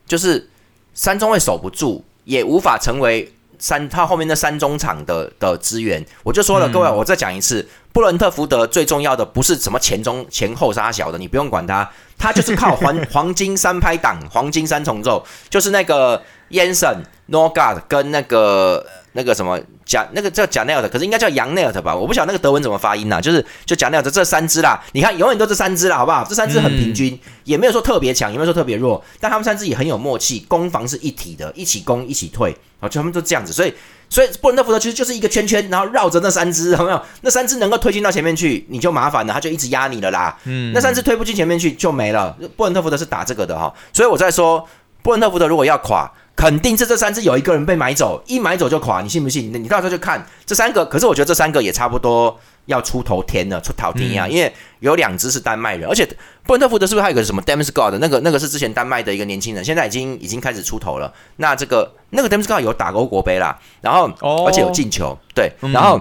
[0.07, 0.49] 就是
[0.95, 3.29] 三中卫守不住，也无法成为
[3.63, 6.05] 三他后面那三中场的的资源。
[6.25, 7.65] 我就说了，各位，我再讲一次。
[7.93, 16.21] 布伦特福德最重要的不是什么前中前后杀小的，你不用管他，他就是靠黄 黄金三拍档、黄金三重奏，就是那个
[16.51, 21.95] Yanson、Norgard 跟那个那个什么贾那个叫贾内尔的，可是应该叫杨内尔的吧？
[21.95, 26.25] 我不晓得那个德文怎么发音呐，就是就贾内尔的这三支啦，你看永远都是三支啦，好不好？
[26.29, 33.73] 这三支很平均，也没有说特别强，也没有说特别弱，但他们三支也很有默契，攻防是一体的，一起攻一起退，啊，就他们都这样子，所以。
[34.13, 37.03] 所以布伦特福德其实就是一个圈圈，然后绕着那三只，有没有？
[37.23, 40.37] 那三只能够推进到前面去，你就麻烦了，他就一直压你了啦。
[40.45, 42.37] 嗯，那三只推不进前面去就没了。
[42.55, 44.69] 布伦特福德是打这个的哈，所以我在说，
[45.03, 49.53] 布伦特福德如果要垮，肯定是这三只有一个人被买走，一买走就垮，你信不信？
[49.53, 50.85] 你到时候就看这三个。
[50.87, 52.39] 可是我觉得这三个也差不多。
[52.67, 54.29] 要出头天了，出头天呀！
[54.29, 56.07] 因为有两只是丹麦人，而且
[56.45, 61.13] 布伦特福德是不是还有个什么 Demis God 那个那个是之前丹麦的一个年轻人，现在已经已经开始出头了。
[61.39, 64.09] 那这个那个 Demis God 有打欧国杯啦，然后
[64.47, 66.01] 而且有进球，对，然后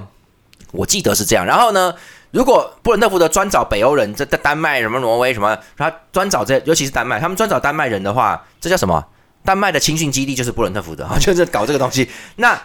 [0.72, 1.44] 我记得是这样。
[1.44, 1.96] 然后呢，
[2.30, 9.04] 如果布伦特福德专找北欧人，这丹麦什么挪威什么，他专找这尤其是丹麦，他们专找丹麦人的话，这叫什么？
[9.43, 12.10] 丹麦的青训基地就是布伦特福德， 就是搞这个东西。
[12.38, 12.60] 那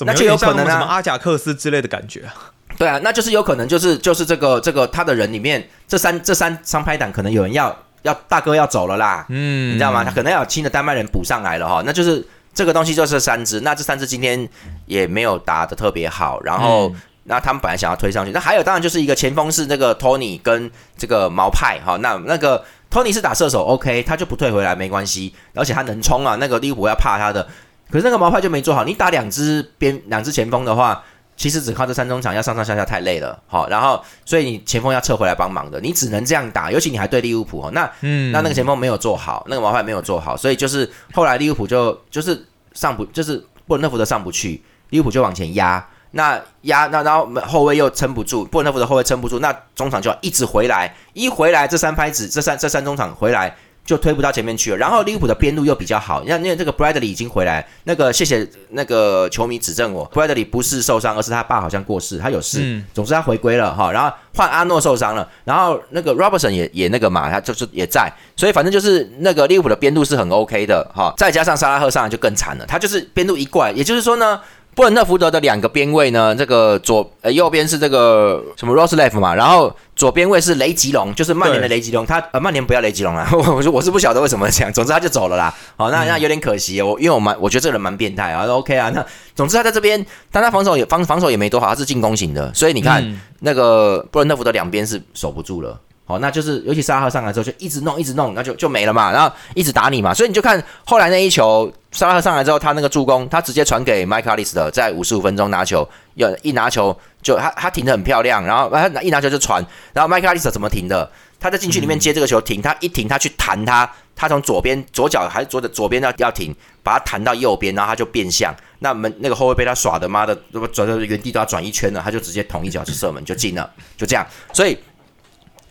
[0.00, 2.34] 那就有可能什么阿贾克斯之类的感觉啊。
[2.76, 10.02] 对啊，那就是有可能就是就是这个这个他的人里面这三这三三拍档可能有人要要大哥要走了啦，嗯，你知道吗？
[10.02, 14.48] 他可能要新的丹麦人补上来了哈，那就是这个东西就是三支，那这三支今天
[14.86, 16.92] 也没有打的特别好，然后
[17.24, 27.46] 那他们本来想要推上去，那还有当然就是一个前锋是那个托尼跟这个毛派哈，那那个托尼是打射手，OK，他就不退回来没关系，而且他能冲啊，那个利物浦要怕他的，
[27.90, 31.02] 可是那个毛派就没做好，你打两只边两只前锋的话。
[31.36, 53.54] 其实只靠这三中场要上上下下太累了，好，然后所以你前锋要撤回来帮忙的，你只能这样打，尤其你还对利物浦哦，那嗯，那那个前锋没有做好，那个毛派没有做好，所以就是后来利物浦就就是上不就是布伦特福德上不去，利物浦就往前压，那压那然后后卫又撑不住，布伦特福德后卫撑不住，那中场就要一直回来，一回来这三拍子这三这三中场回来。
[53.84, 74.40] 就推不到前面去了，然后利物浦的边路又比较好，因为，因为这个 Bradley 已经回来，那个谢谢那个球迷指正我，Bradley 不是受伤，而是他爸好像过世，他有事，总之他回归了哈，然后换阿诺受伤了，然后那个 Robertson 也也那个嘛，他就是也在，所以反正就是那个利物浦的边路是很 OK 的哈，再加上沙拉赫上来就更惨了，他就是边路一怪，也就是说呢。
[74.74, 82.04] 布伦特福德的两个边位呢，这个左呃右边是这个什么 Roslev 嘛，然后左边位是雷吉隆，就是曼联的雷吉隆。
[82.04, 84.72] 他呃，曼联不要雷吉隆啊，我 说我是不晓得为什么这样。
[84.72, 85.54] 总之他就走了啦。
[85.76, 86.82] 好，那那有点可惜。
[86.82, 88.46] 我因为我蛮我觉得这个人蛮变态啊。
[88.46, 92.52] OK 啊，那总之他在这边，但他防守也防防守也没多好，他是进攻型的。
[92.52, 95.78] 所以你看那个布伦特福德两边是守不住了。
[96.06, 99.10] 好，那就是尤其沙拉赫上来之后就一直弄一直弄，那就就没了嘛。
[99.10, 100.12] 然后一直打你嘛。
[100.12, 106.94] 所以你就看后来那一球，沙拉赫上来之后，他那个助攻，他直接传给麦卡利斯的，在五十五分钟拿球，要一拿球。
[107.22, 109.64] 就他他停的很漂亮，然后他一拿球就传，
[109.94, 111.10] 然后麦克阿利斯怎么停的？
[111.40, 120.34] 他在禁区里面接这个球停，他一停他去弹他，他从左边左脚还是左的左边要要停，把他弹到右边，然后他就变向，那门那个后卫被他耍的妈的，
[120.70, 124.26] 转到原地都要转一圈了，他就直接捅一脚就射门就进了，就这样。
[124.52, 124.78] 所以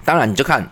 [0.06, 0.68] 当然你就看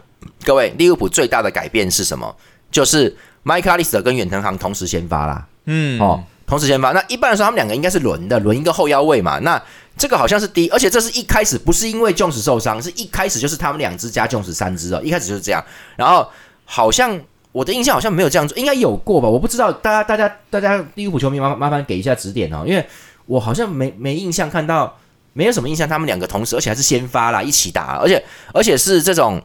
[0.46, 2.36] 各位利物浦最大的改变是什么？
[2.70, 6.92] 就是麦克阿利斯跟远藤航同时先发啦，嗯哦，同时先发。
[6.92, 9.62] 那一般来说他们两个应该是轮的，轮一个后腰位嘛，那。
[9.98, 15.64] 这个好像是第一，而且这是一开始不是因为 Jones 受伤，是一开始就是他们两只加 Jones 三只哦，一开始就是这样。
[15.98, 16.26] 然后
[16.64, 17.20] 好像
[17.52, 19.28] 我的印象好像没有这样做，应该有过吧？
[19.28, 22.84] 我不知道，大家大家大家利物浦球迷麻麻烦给一下指点哦，因为
[23.26, 24.98] 我好像没没印象看到，
[25.34, 29.42] 没有什么印象他们两个同时，而且还是先发啦，一起打，而且而且是这种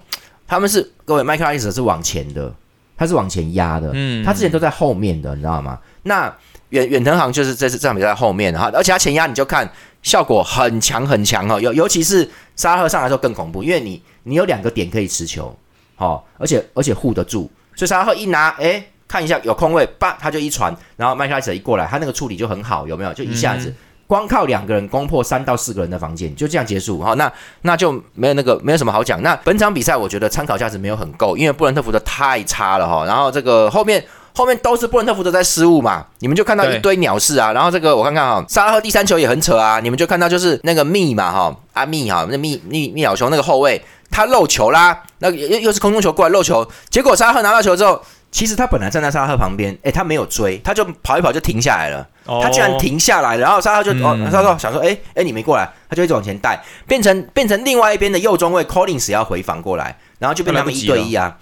[0.46, 2.52] 他们是各位麦克阿利斯是往前的，
[2.96, 5.78] 他是往前压的，嗯，他之前都在后面的，你知道吗？
[6.02, 6.34] 那
[6.70, 9.70] 远远藤航就是这次这场比赛后面哈，而且他前压你就看。
[10.02, 15.52] 效果很强很强哦，尤尤其是沙拉赫上来之后更恐怖，因为你你有两个点可以持球，
[15.96, 23.12] 好，而且而且护得住，所以沙拉赫一拿，哎，看一下有空位，叭，他就一传，然后麦克莱斯一过来，他那个处理就很好，有没有？
[23.14, 23.74] 就一下子
[24.06, 27.30] 光靠两个人攻破三到四个人的房间，就这样结束，哈，那
[27.62, 29.22] 那就没有那个没有什么好讲。
[29.22, 34.04] 那本场比赛我觉得参考价值没有很够，因为布伦特福德太差了哈，然后这个后面。
[34.38, 37.54] 后面都是布伦特福德在失误嘛，你们就看到一堆鸟事啊。
[37.54, 47.98] 然后这个我看看哈，沙拉赫第三球也很扯啊，你们就看到就是那个密嘛哈，阿密哈，那密密密鸟球那个后卫他漏球啦，那又又是空中球过来漏球，结果沙拉赫拿到球之后，
[48.36, 61.38] 其实他本来站在沙拉赫旁边，哎，他没有追，他就跑一跑就停下来了，他竟然停下来，然后沙拉赫就哦，沙拉赫想说，哎哎你没过来，他就一直往前带，变成变成另外一边的右中卫 Collins 要回防过来，然后就变他们一对一啊。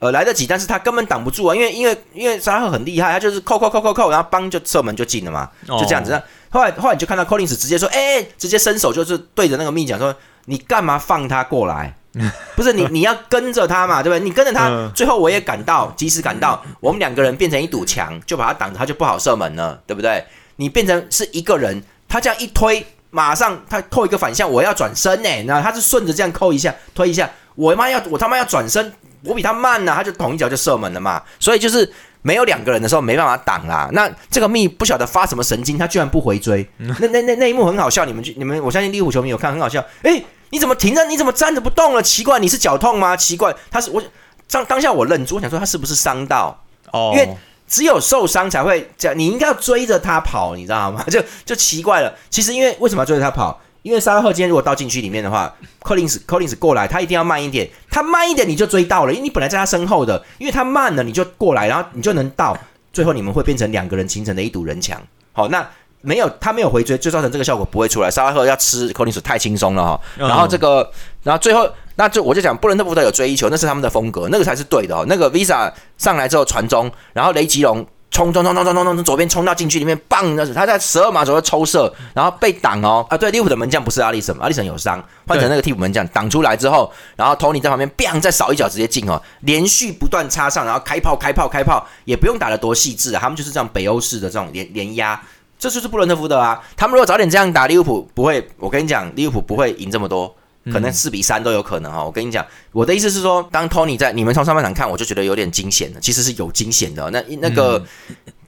[0.00, 6.12] 呃，来得及，但是他根本挡不住啊，因为因为因为沙赫很厉害，他就是扣扣扣扣扣，然后帮就射门就进了嘛，就这样子。
[6.50, 11.96] 后来后来你就看到 Collins 直接说，哎，直接伸手就是对着那个密讲说，你干嘛放他过来？
[12.54, 14.24] 不是你你要跟着他嘛，对不对？
[14.24, 20.24] 你跟着他，最后我也赶到，及时赶到，我们两个人变成一堵墙，就把他挡着，他就不好射门了，对不对？
[20.56, 28.92] 你变成是一个人，他这样一推，马上他扣一个反向，我要转身呢，那他是顺着这样扣一下，推一下，我妈要我他妈要转身。
[29.26, 33.88] 我比他慢呢，他就捅一脚就射门了嘛，所以就是没有两个人的时候没办法挡啦。
[33.92, 36.68] 那这个密不晓得发什么神经，他居然不回追。
[36.76, 39.82] 那那那那一幕很好笑，你们去你们我相信利物浦球迷有看很好笑。
[40.02, 40.22] 哎，
[40.54, 41.04] 你怎么停着？
[41.06, 42.00] 你怎么站着不动了？
[42.00, 43.16] 奇怪，你是脚痛吗？
[43.16, 44.00] 奇怪，他是我
[44.48, 46.62] 当当下我愣住，我想说他是不是伤到？
[46.92, 47.36] 哦，因为
[47.66, 51.04] 只有受伤才会这样，你应该要追着他跑，你知道吗？
[51.10, 52.14] 就就奇怪了。
[52.30, 53.60] 其实因为为什么要追着他跑？
[53.82, 62.56] 因为沙拉赫今天如果到禁区里面的话，柯林斯柯林斯过来，他一定要慢一点，他慢一点你就追到了，因为你本来在他身后的，因为他慢了你就过来，然后你就能到，
[62.92, 65.02] 最后你们会变成两个人形成的一堵人墙。
[65.32, 65.68] 好，那
[66.04, 68.10] 没有他没有回追，就造成这个效果不会出来。
[68.10, 70.88] 沙拉赫要吃柯林斯太轻松了哈，然后这个，
[71.22, 75.04] 然后最后那就我就讲布伦特福德有追一球，那是他们的风格，那个才是对的哦。
[75.08, 77.86] 那个 Visa 上来之后传中，然后雷吉隆。
[78.10, 80.36] 冲冲冲冲冲冲冲从左边冲到禁区里面，棒！
[80.36, 83.16] 那是他在十二码左右抽射，然后被挡哦啊！
[83.16, 95.20] 对，利物浦的门将不是阿里森，阿里森有伤，换成那个替补门将挡出来之后，然后托尼在旁边，bang 再扫一脚直接进哦，连续不断插上，然后开炮开炮开炮，也不用打得多细致啊，他们就是这样北欧式的这种连连压，
[95.64, 96.62] 这就是布伦特福德啊！
[96.76, 100.36] 他们如果早点这样打，利物浦不会，我跟你讲，利物浦不会赢这么多。
[100.70, 107.08] 可能四比三都有可能哈，我跟你讲，我的意思是说，当托尼在你们从上半场看，我就觉得有点惊险的，其实是有惊险的。
[107.10, 107.82] 那那个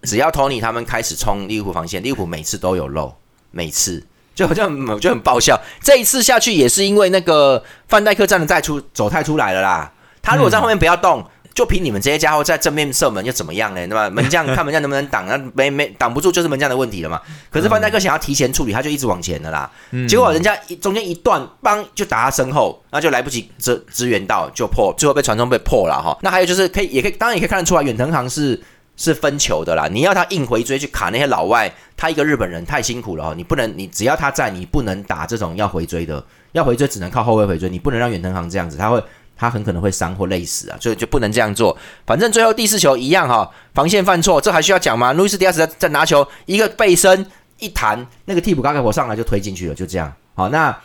[0.03, 3.15] 只要托尼他们开始冲利物浦防线，利物浦每次都有漏，
[3.51, 5.59] 每次就好像就很爆笑。
[5.81, 11.25] 这一次下去也是因为那个范戴克站的再出走太出来了啦，他如果在后面不要动。
[11.57, 13.81] 就凭你们这些家伙在正面射门又怎么样呢？
[13.87, 14.11] 对吧？
[14.11, 17.19] 门将看门将能不能挡，那没没挡不住就是门将的问题了嘛。
[17.51, 19.71] 可是范戴克想要提前处理，他就一直往前的啦。
[20.07, 26.15] 结果人家一中间一段，帮就打他身后，那就来不及支支援到，就破，最后被传中被破了哈。
[26.21, 28.63] 那还有就是可以也可以，当然也可以看得出来，远藤航是
[28.99, 29.89] 是分球的啦。
[29.91, 33.35] 你要他硬回追去卡那些老外，他一个日本人太辛苦了哦。
[33.35, 39.03] 你不能，你只要他在，你不能打这种要回追的，要回追只能靠后卫回追，你不能让远藤航这样子，他会。
[39.37, 41.77] 他很可能会伤或累死啊，所以就不能这样做。
[42.07, 45.13] 反正最后第四球一样哈，防线犯错，这还需要讲吗？
[45.13, 47.27] 路易斯迪亚斯在在拿球，一个背身
[47.59, 50.13] 一弹，那个替补嘎嘎火上来就推进去了，就这样。
[50.35, 50.77] 好，那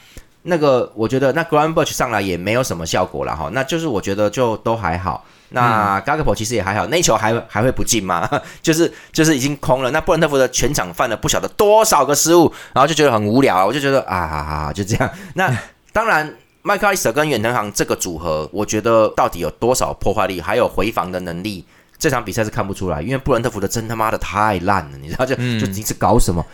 [0.43, 5.23] 那个我觉得那 Grand Bush 上来也没有什么效果了哈，那就是我觉得就都还好。
[5.53, 8.27] 那 g a g p o 其实也还好，那球还还会不进吗？
[8.63, 9.91] 就是就是已经空了。
[9.91, 15.09] 那布伦特福德全场犯了不晓得多少个失误，然后就觉得很无聊，我就觉得啊，就这样。
[15.33, 15.53] 那
[15.91, 16.33] 当然，
[16.63, 21.65] 麦克阿瑟跟远藤航这个组合，我觉得到底有多少破坏力，还有回防的能力，
[21.97, 26.45] 这场比赛是看不出来，因为布伦特福德真他妈的太烂了，你知道就就你是搞什么？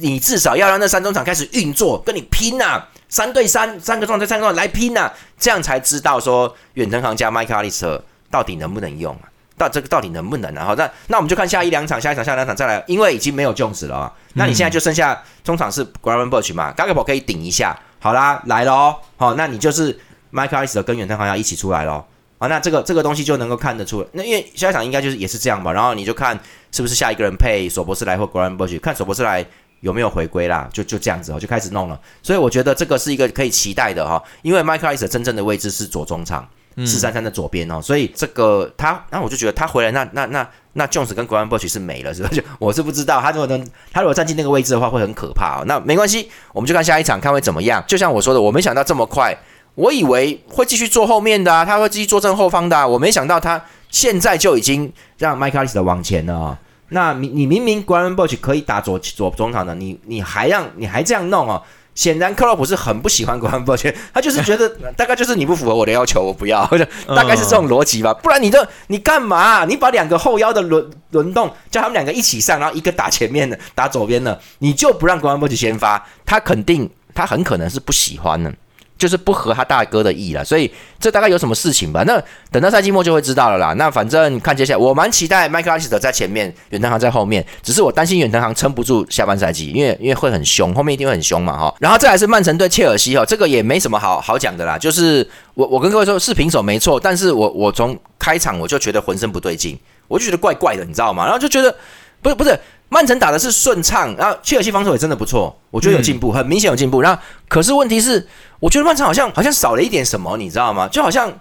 [0.00, 8.02] 你至少要让那三中场开始运作，跟你拼呐，三对三，三个状态，三个状态来拼呐，这样才知道说远藤航加麦克阿瑟。
[8.28, 9.30] 到底能不能用啊？
[9.56, 10.64] 到这个到底能不能啊？
[10.64, 14.12] 好，那那我们就看下一两场，下一场下两场再来，因为已经没有 Jones 了。
[14.34, 16.92] 那你现在就剩下中场是 g r a v e n b u r c h 嘛 g a g
[16.92, 17.78] p o 可以顶一下。
[17.98, 18.96] 好啦，来喽。
[19.16, 19.98] 好，那你就是
[20.32, 22.04] Michael Ice 跟远藤航要一起出来喽。
[22.38, 24.06] 啊，那这个这个东西就能够看得出。
[24.12, 25.72] 那因为下一场应该就是也是这样吧。
[25.72, 26.38] 然后你就看
[26.70, 29.44] 是不是下一个人配索博斯莱或 g r a v e n b u r c h 看索博斯莱
[29.80, 30.68] 有没有回归啦。
[30.72, 31.98] 就就这样子哦，就开始弄了。
[32.22, 34.22] 所以我觉得这个是一个可以期待的哈。
[34.42, 36.46] 因为 Michael Ice 真正的位置是左中场。
[36.84, 42.28] 四三三的左边哦，所以这个他，那我就觉得他回来，那那那那 Jones 跟 g r a n b u s h 是没了，是吧？
[42.30, 45.64] 就我是不知道他如果能，他如果站进那个位置的话，会很可怕哦。
[45.66, 47.82] 那没关系，我们就看下一场，看会怎么样。
[47.86, 49.34] 就像我说的，我没想到这么快，
[49.74, 56.58] 我以为会继续坐后面的啊，他会继续坐正后方的，我没想到他现在就已经让 Mike Alice 往前了。
[56.90, 61.62] 那你你明明 g r a n b u s h 可以打左左中场的，你你还让你还这样弄哦？
[61.96, 66.64] 显然克洛普是很不喜欢国安抱歉，他就是觉得 大概就是你不符合我的要求，我不要，
[67.08, 68.14] 大概是这种逻辑吧。
[68.14, 69.64] 不然你这你干嘛？
[69.64, 78.52] 你把两个后腰的轮轮动，叫他们两个一起上，然后一个打前面的，打左边的，你就不让国安抱歉先发，他肯定他很可能是不喜欢的。
[78.98, 82.02] 就是不合他大哥的意了，所以这大概有什么事情吧？
[82.06, 83.74] 那等到赛季末就会知道了啦。
[83.74, 87.44] 那反正看接下来，我蛮期待麦克阿斯特在前面，远藤航在后面。
[87.62, 91.74] 只是我担心远藤航撑不住下半赛季，因为因为会很凶，后面一定会很凶嘛哈。
[91.78, 94.78] 然后再来是曼城对切尔西哈，这个也没什么好好讲的啦。
[94.78, 99.78] 就是我我跟各位说是平手没错，但是我我从开场我就觉得浑身不对劲，
[100.08, 101.24] 我就觉得怪怪的，你知道吗？
[101.24, 101.74] 然后就觉得
[102.22, 102.58] 不是不是。
[102.88, 107.00] 曼城打的是顺畅，然后切尔西防守也真的不错，我觉得有进步，很明显有进步。
[107.02, 108.26] 然后，可是问题是，
[108.60, 110.86] 我觉得曼城好像好像少了一点什么，你知道吗？
[110.88, 111.32] 就好像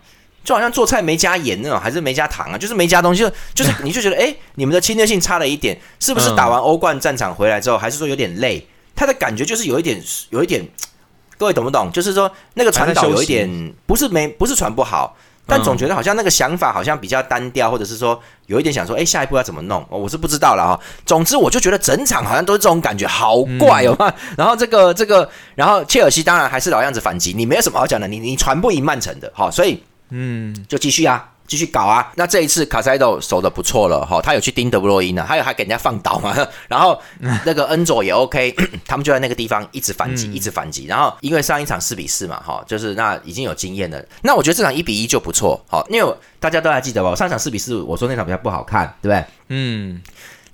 [0.43, 2.57] 就好像做菜没加盐那种，还是没加糖啊？
[2.57, 8.67] 就是没加东西，就就是 你就觉得，哎，你们的侵略性差了一点，是不是打完欧冠战场回来之后，还是说有点累？
[8.95, 10.67] 他的感觉就是有一点，有一点，
[11.37, 11.91] 各位懂不懂？
[11.91, 15.15] 就是说那个传导有一点，不是没不是传不好。
[15.45, 19.85] 但总觉得好像那个想法好像比较单调，或者是说有一点想说，哎，下一步要怎么弄？
[19.89, 20.79] 我是不知道了哈。
[21.05, 24.13] 总之，我就觉得整场好像都是这种感觉，好怪哦。
[24.35, 31.31] 然后这个这个，然后切尔西当然还是老样子反击，你没有什么好讲的，你你传不赢曼城的，好，所以嗯，就继续啊。
[31.47, 32.11] 继续搞啊！
[32.15, 36.35] 那这一次卡塞多守的不错了哈，他有去盯德布洛因呢，还有还给人家放倒嘛。
[36.67, 36.99] 然后
[37.45, 40.85] 那个恩佐也 OK， 他们就在那个地方一直反击，一直反击。
[40.85, 44.03] 然后因为上一场四比四嘛，哈，就是那已经有经验了。
[44.21, 47.15] 那我觉得这场一比一就不错，好，因为大家都还记得吧？
[47.15, 49.25] 上场四比四，我说那场比较不好看，对不对？
[49.49, 50.01] 嗯。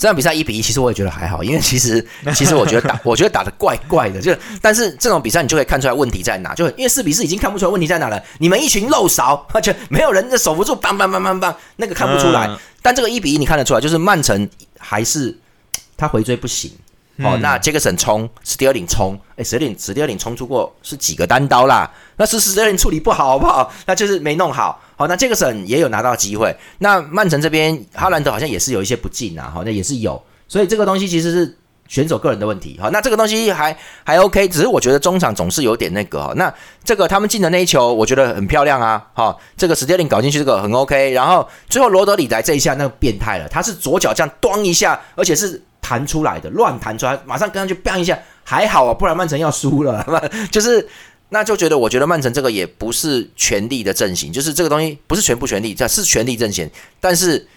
[0.02, 8.20] 这场比赛一比一，其实我也觉得还好，因为其实 其实我觉得打，我觉得打的怪怪的，就但是这种比赛你就可以看出来问题在哪，就因为四比四已经看不出来问题在哪了。
[8.40, 12.50] 你们一群漏勺， 而且没有人守不住，棒棒棒棒棒，那个看不出来。
[12.82, 14.50] 但这个一比一你看得出来，就是曼城
[14.80, 15.38] 还是
[15.96, 16.72] 他回追不行。
[17.24, 21.90] 哦，那杰克森冲，史蒂尔林冲，哎，史蒂尔林史蒂尔林冲出过是几个单刀啦？
[22.18, 23.72] 那是史蒂尔林处理不好，好不好？
[23.86, 24.82] 那就是没弄好。
[24.96, 26.56] 好，那杰克森也有拿到机会。
[26.80, 30.22] 那曼城这边哈兰德好像也是有一些不进啊，好，那也是有。
[30.48, 31.58] 所以这个东西其实是
[31.88, 32.78] 选手个人的问题。
[32.82, 36.34] 好，那这个东西还还 OK，只是我觉得中场总是有点那个。
[36.38, 36.54] 那
[36.84, 39.06] 这个他们进的那一球，我觉得很漂亮啊。
[39.14, 41.12] 好，这个史蒂尔林搞进去这个很 OK。
[41.12, 45.62] 然后最后罗德里来这一下，那个变态了，他是左脚这样端一下，而且是。
[45.82, 50.06] 弹出来的乱弹出来，马上跟上去 bang 一下，还好啊，不然曼城要输了。
[50.52, 50.88] 就是
[51.30, 56.70] 那就觉得，我觉得曼城这个也不是全力的阵型，就是这个东西不是全部全力，这是全力阵型。
[57.00, 57.48] 但是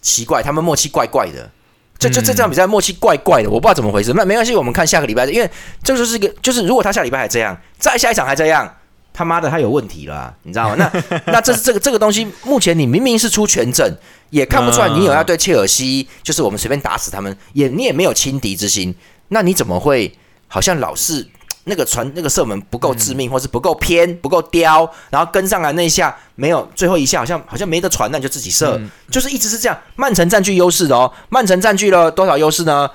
[0.00, 1.50] 奇怪，他们默契怪怪的，
[1.98, 4.12] 就就这场比赛默契怪怪的，我不知道怎么回事。
[4.14, 5.50] 那没关系，我们看下个礼拜的，因为
[5.82, 8.72] 这就是一个，就是如果他下礼拜还这样，再下一场还这样。
[9.14, 10.74] 他妈的，他有问题了，你知道吗？
[10.76, 10.92] 那
[11.32, 13.96] 那这是这个这个东西，目前你明明是出全阵，
[14.30, 18.92] 也看不出来你有要对切尔西，就是我们随便打死他们，也你也没有轻敌之心，
[19.28, 20.12] 那你怎么会
[20.48, 21.24] 好像老是
[21.66, 28.78] 那个传那个射门不够致命，或是不够偏不够刁，然后跟上来那一下没有最后一下好像好像没得传，那你就自己射，
[29.10, 29.78] 就是一直是这样。
[29.94, 32.90] 曼城占据优势的哦，曼城占据了多少优势呢？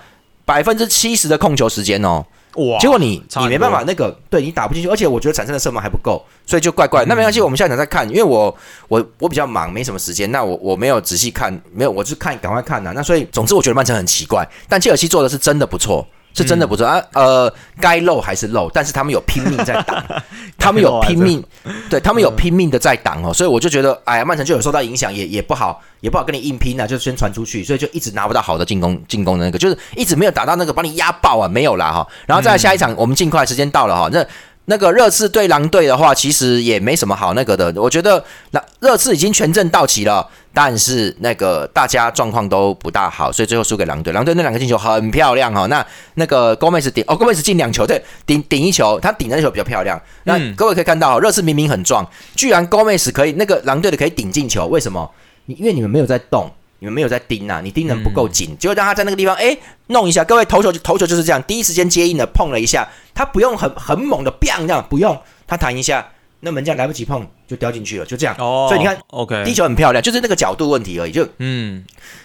[0.45, 2.25] 百分之七十的控球时间哦。
[2.55, 2.79] 哇！
[2.79, 7.05] 结果你你没办法，那个对你打不进去，而且我觉得产生的射门还不够，所以就怪怪。
[7.05, 8.55] 那没关系，我们下场再看，因为我
[8.87, 10.31] 我我比较忙，没什么时间。
[10.31, 12.91] 那我我没有仔细看，没有，我就看赶快看呐。
[12.95, 16.05] 那所以总之，我觉得曼城很奇怪，但切尔西做的是真的不错。
[16.33, 17.01] 是真的不错啊。
[17.13, 20.03] 呃，该漏还是漏，但是他们有拼命在挡，
[20.57, 21.43] 他们有拼命，
[21.89, 23.33] 对他们有拼命的在挡哦。
[23.33, 32.07] 所以我就觉得，哎呀，曼城就有受到影响，也也不好，也不好跟你硬拼啊，就宣传出去，所以就一直拿不到好的进攻进攻的那个，就是一直没有打到那个把你压爆啊，没有啦哈。
[32.25, 34.25] 然后再下一场，我们尽快时间到了哈，那。
[34.69, 37.73] 那个热刺对狼队的话，其实也没什么好那个的。
[37.81, 44.13] 我觉得那热刺已经全阵到齐了，但是那个大家状况都不大好，所以最后输给狼队。
[44.13, 49.99] 狼队那两个进球很漂亮哈，那那个 Gomez 顶哦，Gomez 进两球，对，顶顶一球，他顶的那球比较漂亮。
[50.25, 55.09] 那各位可以看到，热刺明明很壮，居然 Gomez 可以那个狼队的可以顶进球，为什么？
[55.45, 56.47] 你因为你们没有在动。
[56.79, 59.57] 你们没有在盯啊，你盯人不够紧，结果让他在那个地方哎
[59.87, 60.23] 弄一下。
[60.23, 66.09] 各位投球投球就是这样，第一时间接应的碰了一下，他不用很很猛的 bang 这样，不用他弹一下，
[66.39, 68.35] 那门将来不及碰就掉进去了，就这样。
[68.39, 71.83] 哦，所以你看，OK，第一球很漂亮，就是那个角度问题而已，就嗯，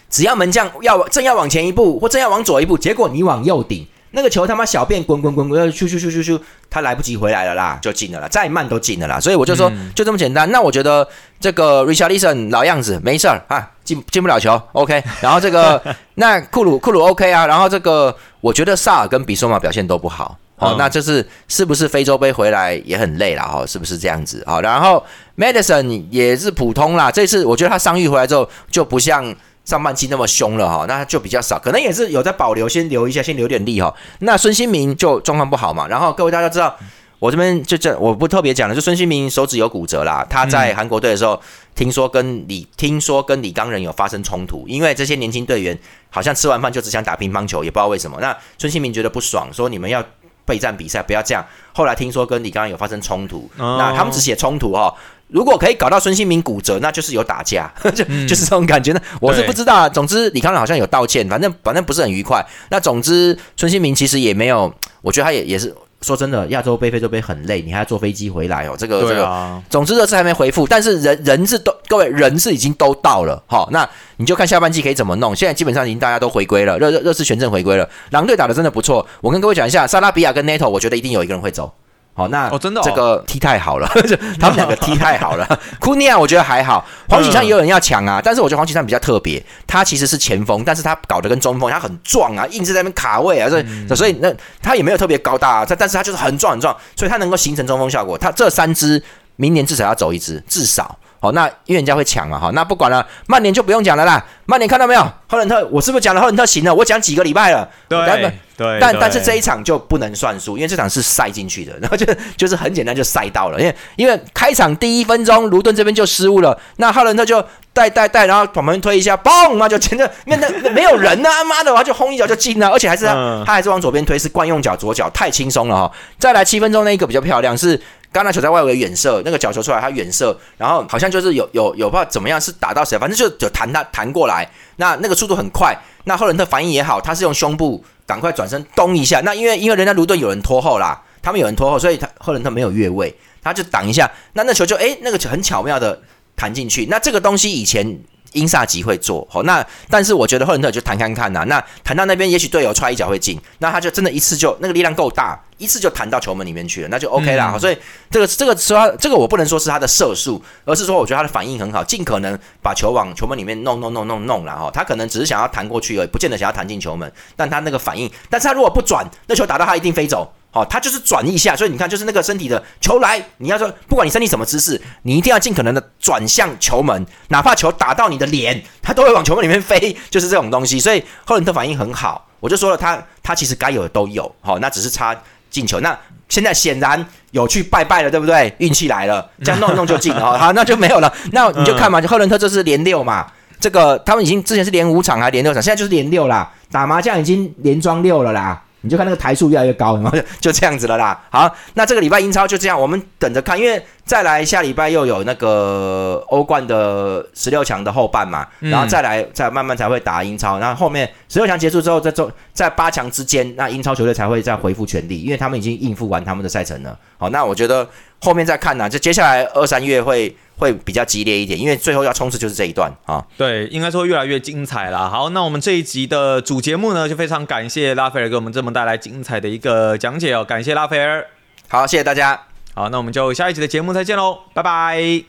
[0.09, 3.87] 只要门将要正要往前一步或正要往左一步，结果你往右顶。
[4.15, 6.41] 那个球他妈小便滚滚滚滚，咻咻咻咻咻，
[6.71, 9.19] 他来不及回来了啦，就进了啦，再慢都进了啦。
[9.19, 10.49] 所以我就说，就这么简单。
[10.53, 11.07] 那我觉得
[11.41, 15.03] 这个 Richardson 老样子没事儿啊，进进不了球，OK。
[15.21, 15.83] 然后这个
[16.15, 17.47] 那库鲁库鲁 OK 啊。
[17.47, 23.67] 然后这个我觉得萨尔跟比索马表现都不好，好，那这是是不是非洲杯回来也很累了哈？
[23.67, 24.45] 是不是这样子？
[24.47, 25.05] 好，然后
[25.37, 27.11] Madison 也是普通啦。
[27.11, 29.35] 这次我觉得他伤愈回来之后就不像。
[29.65, 33.95] 上半期那么凶了哈，那就比较少，可能也是有在保留，先留一下，先留点力哈。
[34.21, 36.77] 那孙兴民就状况不好嘛，然后各位大家知道，
[37.19, 40.27] 我这边就这我不特别讲了，就孙兴民手指有骨折啦。
[40.29, 41.41] 他在韩国队的时候，
[41.75, 45.79] 听说跟李听说跟李刚仁有发生冲突，因为这些年轻队员
[46.11, 48.19] 好像吃完饭就只想打乒乓球，也不知道为什么。
[48.21, 50.05] 那孙兴民觉得不爽，说你们要
[50.45, 51.43] 备战比赛，不要这样。
[51.73, 54.95] 后来听说跟李刚仁有发生冲突，那他们只写冲突哈。
[55.29, 59.01] 如果可以搞到孙兴民骨折，那就是有打架， 就就是这种感觉呢。
[59.21, 62.45] 我是不知道，总之李康仁好像有道歉，反正反正不是很愉快。
[62.71, 64.73] 那总之孙兴民其实也没有，
[65.03, 68.77] 我觉得他也也是说真的，亚洲杯、非洲杯很累，你还要坐飞机回来哦。
[68.79, 75.35] 这个这个，总之这次还没回复，但是人人是都各位人是已经都到了，好，那你就看下半季可以怎么弄。
[75.35, 79.07] 现在基本上已经大家都回归了，热热热刺全阵回归了，狼队打的真的不错。
[79.23, 81.73] 我跟各位讲一下，萨拉比亚跟 NATO，我觉得一定有一个人会走。
[82.17, 83.89] 好，那哦，真的，这个踢太好了，
[84.39, 85.61] 他们两个踢太好了。
[85.81, 98.17] 库尼亚我觉得还好，黄启灿也有人要抢啊，但是我觉得黄启灿比较特别，他其实是前锋，但是他搞得跟中锋，他很壮啊，硬是在那边卡位啊，所以所以那他也没有特别高大啊，他但是他就是很壮很壮，所以他能够形成中锋效果。
[98.17, 99.03] 他这三支
[99.35, 100.97] 明年至少要走一支，至少。
[101.25, 104.23] 好，那因为人家会抢嘛，哈，那不管了，曼联就不用讲了啦。
[104.45, 105.01] 曼联看到没有？
[105.27, 106.75] 赫伦特，我是不是讲了赫伦特行了？
[106.75, 112.05] 我讲几个礼拜了，对对，但但是这一场就不能算数，因为这场是塞进去的， 然后就
[112.37, 125.91] 就是很简单就塞到了，因为因为开场第一分钟，卢顿这边就失误了，那赫伦特就带带带，然后把门推一下，嘣，那就前着，那那没有人呢， 妈的，我就轰一脚就进了，而且还是他他还是往左边推，是惯用脚左脚，太轻松了哈。
[126.19, 127.81] 再来七分钟那一个比较漂亮是。
[128.15, 143.13] 刚才球在外围远射，那个角球出来，他远射，然后好像就是有有有不知道怎么样是打到谁，反正就就弹他弹过来，那那个速度很快，那赫伦特反应也好，他是用胸部赶快转身咚一下，那因为因为人家卢顿有人拖后啦，他们有人拖后，所以他赫伦特没有越位，
[143.43, 146.01] 他就挡一下，那那球就哎那个球很巧妙的
[146.37, 147.99] 弹进去，那这个东西以前。
[148.35, 157.57] 英萨吉会做好，那但是我觉得赫伦特就弹看看呐，那弹到那边，也许队友踹一脚会进，那他就真的一次就那个力量够大，一次就弹到球门里面去了，那就 OK 啦。
[157.59, 157.79] 所以
[158.11, 170.33] 这个这个说这个我不能说是他的射术，而是说我觉得他的反应很好，尽可能把球往球门里面弄弄弄弄弄然后他可能只是想要弹过去而已，不见得想要弹进球门，但他那个反应，但是他如果不转，那球打到他一定飞走。
[170.55, 180.79] 哦，他就是转一下，所以你看，就是那个身体的球来，你要说，不管你身体什么姿势，你一定要尽可能的转向球门，哪怕球打到你的脸，他都会往球门里面飞，就是这种东西。
[180.79, 185.13] 所以赫伦特反应很好，我就说了，他他其实该有的都有，好，那只是差
[185.51, 185.81] 进球。
[185.81, 185.99] 那
[186.29, 188.55] 现在显然有去拜拜了，对不对？
[188.59, 191.13] 运气来了，这样弄一弄就进了， 好，那就没有了。
[191.33, 193.27] 那你就看嘛，就赫伦特这是连六嘛，
[193.59, 198.63] 这个他们已经之前是连五场还连六场，现在就是连六啦，打麻将已经连庄六了啦。
[198.85, 201.21] 你就看那个台数越来越高，然后 就这样子了啦。
[201.31, 216.97] 好，那这个礼拜英超就这样，我们等着看，因为再来下礼拜又有那个欧冠的十六强的后半嘛，然后再来再慢慢才会打英超，然后后面十六强结束之后，在中在八强之间，那英超球队才会再恢复全力，因为他们已经应付完他们的赛程了。
[217.17, 217.89] 好，那我觉得
[218.25, 220.35] 后面再看呢，就接下来二三月会。
[220.57, 223.21] 会比较激烈一点，因为最后要冲刺就是这一段啊。
[223.37, 225.11] 对，应该说越来越精彩了。
[225.11, 231.27] 好，那我们这一集的主节目呢，就非常感谢拉斐尔给我们这么带来精彩的一个讲解哦，感谢拉斐尔。
[231.67, 232.41] 好，谢谢大家。
[232.73, 235.25] 好，那我们就下一集的节目再见喽，拜拜，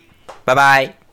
[0.46, 1.05] 拜拜。